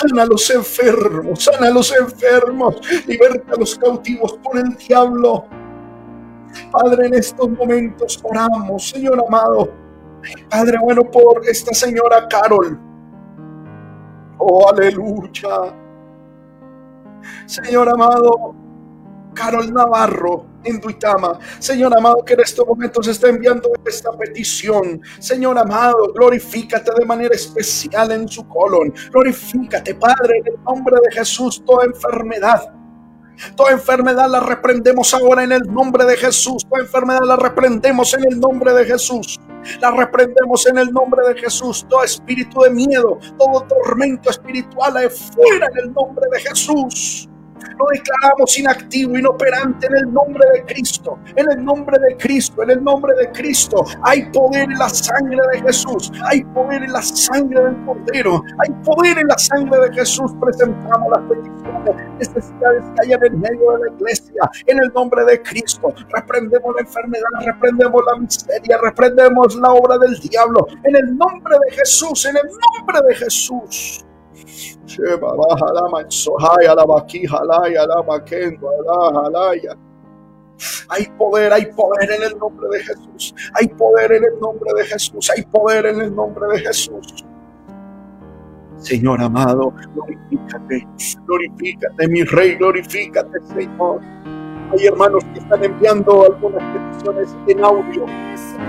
[0.00, 5.44] Sana a los enfermos, sana a los enfermos, liberta a los cautivos por el diablo.
[6.72, 9.70] Padre, en estos momentos oramos, Señor amado.
[10.48, 12.78] Padre bueno, por esta señora Carol.
[14.38, 15.74] Oh, aleluya.
[17.46, 18.54] Señor amado,
[19.34, 20.49] Carol Navarro
[20.80, 21.38] Duitama.
[21.58, 25.00] Señor amado, que en estos momentos está enviando esta petición.
[25.18, 28.92] Señor amado, glorifícate de manera especial en su colon.
[29.10, 32.74] Glorifícate, Padre, en el nombre de Jesús, toda enfermedad.
[33.56, 36.66] Toda enfermedad la reprendemos ahora en el nombre de Jesús.
[36.68, 39.38] Toda enfermedad la reprendemos en el nombre de Jesús.
[39.80, 41.86] La reprendemos en el nombre de Jesús.
[41.88, 47.28] Todo espíritu de miedo, todo tormento espiritual, fuera en el nombre de Jesús.
[47.78, 51.18] Lo declaramos inactivo, inoperante en el nombre de Cristo.
[51.36, 53.84] En el nombre de Cristo, en el nombre de Cristo.
[54.02, 56.12] Hay poder en la sangre de Jesús.
[56.24, 58.42] Hay poder en la sangre del Cordero.
[58.58, 60.32] Hay poder en la sangre de Jesús.
[60.40, 64.42] Presentamos las peticiones, necesidades que hayan en medio de la iglesia.
[64.66, 65.92] En el nombre de Cristo.
[66.12, 70.66] Reprendemos la enfermedad, reprendemos la miseria, reprendemos la obra del diablo.
[70.84, 74.04] En el nombre de Jesús, en el nombre de Jesús.
[80.88, 83.34] Hay poder, hay poder en el nombre de Jesús.
[83.54, 85.30] Hay poder en el nombre de Jesús.
[85.30, 87.24] Hay poder en el nombre de Jesús.
[88.76, 90.88] Señor amado, glorifícate,
[91.26, 94.00] glorifícate, mi rey, glorifícate, Señor.
[94.72, 98.06] Hay hermanos que están enviando algunas peticiones en audio.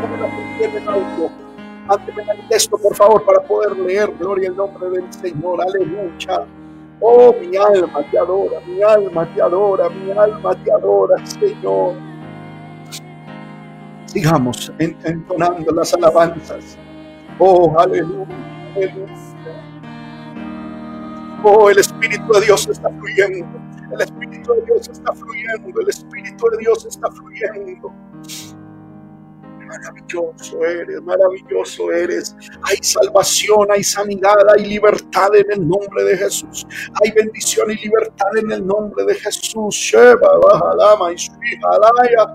[0.01, 1.50] ¿Cómo las en audio?
[1.87, 4.11] Mándeme el texto, por favor, para poder leer.
[4.17, 5.61] Gloria al nombre del Señor.
[5.61, 6.45] Aleluya.
[6.99, 11.95] Oh, mi alma te adora, mi alma te adora, mi alma te adora, Señor.
[14.05, 16.77] Sigamos en- entonando las alabanzas.
[17.39, 18.27] Oh, aleluya,
[18.75, 19.15] aleluya.
[21.43, 23.47] Oh, el Espíritu de Dios está fluyendo.
[23.93, 25.81] El Espíritu de Dios está fluyendo.
[25.81, 27.91] El Espíritu de Dios está fluyendo.
[29.71, 32.35] Maravilloso eres, maravilloso eres.
[32.63, 36.67] Hay salvación, hay sanidad, hay libertad en el nombre de Jesús.
[37.01, 39.73] Hay bendición y libertad en el nombre de Jesús.
[39.73, 41.15] Sheba, Bajalama, y
[41.63, 42.33] Alaya.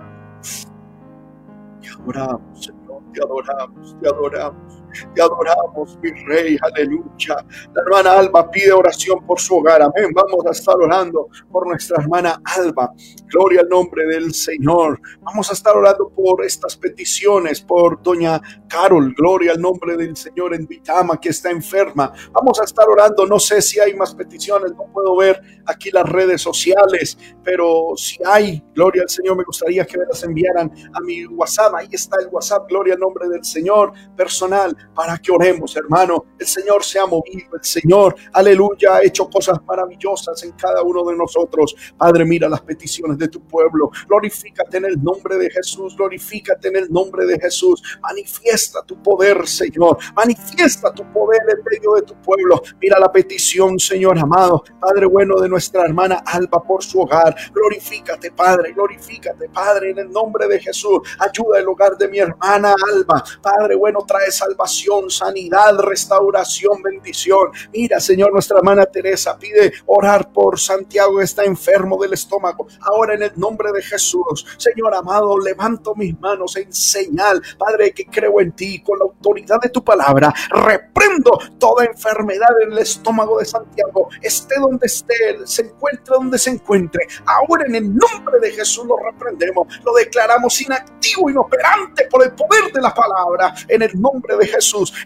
[1.82, 4.65] Te adoramos, Señor, te adoramos, te adoramos.
[5.14, 7.36] Te adoramos, mi rey, aleluya.
[7.74, 10.10] La hermana Alba pide oración por su hogar, amén.
[10.14, 12.92] Vamos a estar orando por nuestra hermana Alba.
[13.26, 15.00] Gloria al nombre del Señor.
[15.20, 20.54] Vamos a estar orando por estas peticiones, por doña Carol, gloria al nombre del Señor
[20.54, 22.12] en Vitama, que está enferma.
[22.32, 26.08] Vamos a estar orando, no sé si hay más peticiones, no puedo ver aquí las
[26.08, 31.00] redes sociales, pero si hay, gloria al Señor, me gustaría que me las enviaran a
[31.00, 31.74] mi WhatsApp.
[31.74, 36.26] Ahí está el WhatsApp, gloria al nombre del Señor, personal, para que oremos, hermano.
[36.38, 41.04] El Señor se ha movido, el Señor, aleluya, ha hecho cosas maravillosas en cada uno
[41.04, 41.74] de nosotros.
[41.96, 43.90] Padre, mira las peticiones de tu pueblo.
[44.06, 47.82] Glorifícate en el nombre de Jesús, glorifícate en el nombre de Jesús.
[48.02, 49.98] Manifiesta tu poder, Señor.
[50.14, 52.62] Manifiesta tu poder en medio de tu pueblo.
[52.80, 54.62] Mira la petición, Señor amado.
[54.80, 57.34] Padre bueno de nuestra hermana Alba por su hogar.
[57.52, 61.00] Glorifícate, Padre, glorifícate, Padre, en el nombre de Jesús.
[61.18, 63.24] Ayuda el hogar de mi hermana Alba.
[63.42, 67.50] Padre bueno, trae salvación sanidad, restauración, bendición.
[67.72, 72.66] Mira, Señor, nuestra hermana Teresa pide orar por Santiago, está enfermo del estómago.
[72.80, 78.06] Ahora en el nombre de Jesús, Señor amado, levanto mis manos en señal, Padre, que
[78.06, 80.32] creo en ti con la autoridad de tu palabra.
[80.50, 85.14] Reprendo toda enfermedad en el estómago de Santiago, esté donde esté,
[85.44, 87.06] se encuentre donde se encuentre.
[87.26, 92.72] Ahora en el nombre de Jesús lo reprendemos, lo declaramos inactivo, inoperante por el poder
[92.72, 93.54] de la palabra.
[93.68, 94.55] En el nombre de Jesús,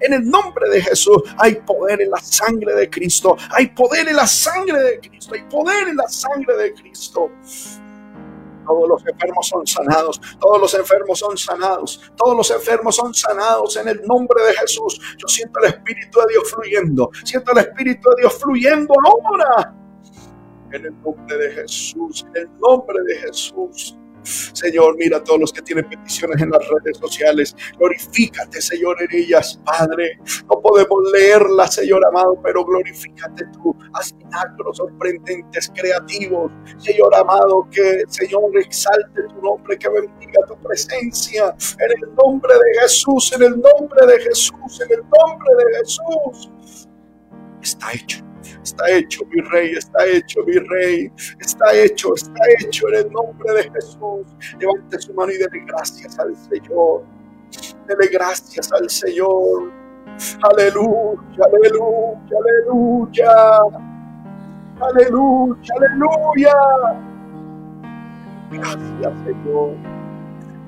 [0.00, 4.16] en el nombre de Jesús, hay poder en la sangre de Cristo, hay poder en
[4.16, 7.30] la sangre de Cristo, hay poder en la sangre de Cristo.
[8.66, 13.76] Todos los enfermos son sanados, todos los enfermos son sanados, todos los enfermos son sanados
[13.76, 15.00] en el nombre de Jesús.
[15.18, 19.74] Yo siento el Espíritu de Dios fluyendo, siento el Espíritu de Dios fluyendo ahora.
[20.72, 23.99] En el nombre de Jesús, en el nombre de Jesús.
[24.24, 27.56] Señor, mira a todos los que tienen peticiones en las redes sociales.
[27.78, 30.18] Glorifícate, Señor, en ellas, Padre.
[30.48, 33.76] No podemos leerlas, Señor amado, pero glorifícate tú.
[33.94, 36.52] Haz milagros sorprendentes, creativos.
[36.78, 41.54] Señor amado, que, Señor, exalte tu nombre, que bendiga tu presencia.
[41.78, 46.88] En el nombre de Jesús, en el nombre de Jesús, en el nombre de Jesús.
[47.62, 48.29] Está hecho.
[48.62, 51.12] Está hecho, mi rey, está hecho, mi rey.
[51.40, 54.26] Está hecho, está hecho en el nombre de Jesús.
[54.58, 57.04] Levante su mano y dele gracias al Señor.
[57.86, 59.72] Dele gracias al Señor.
[60.42, 63.34] Aleluya, aleluya, aleluya.
[64.80, 66.54] Aleluya, aleluya.
[68.50, 69.76] Gracias, Señor.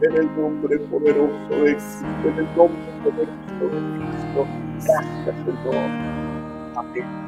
[0.02, 4.46] En el nombre poderoso de Cristo, en el nombre poderoso de Cristo.
[4.84, 5.90] Gracias, Señor.
[6.76, 7.21] Amén.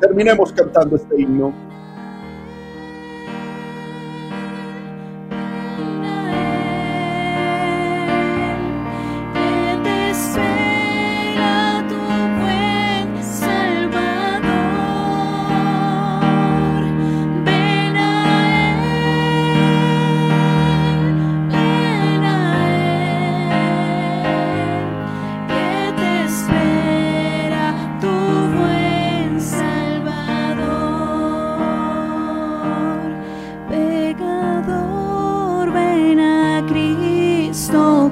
[0.00, 1.52] Terminemos cantando este himno.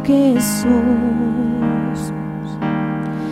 [0.06, 3.24] Vas buscando a sus pies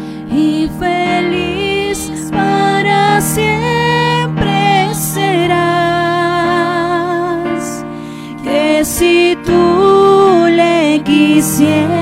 [11.52, 12.01] compasión.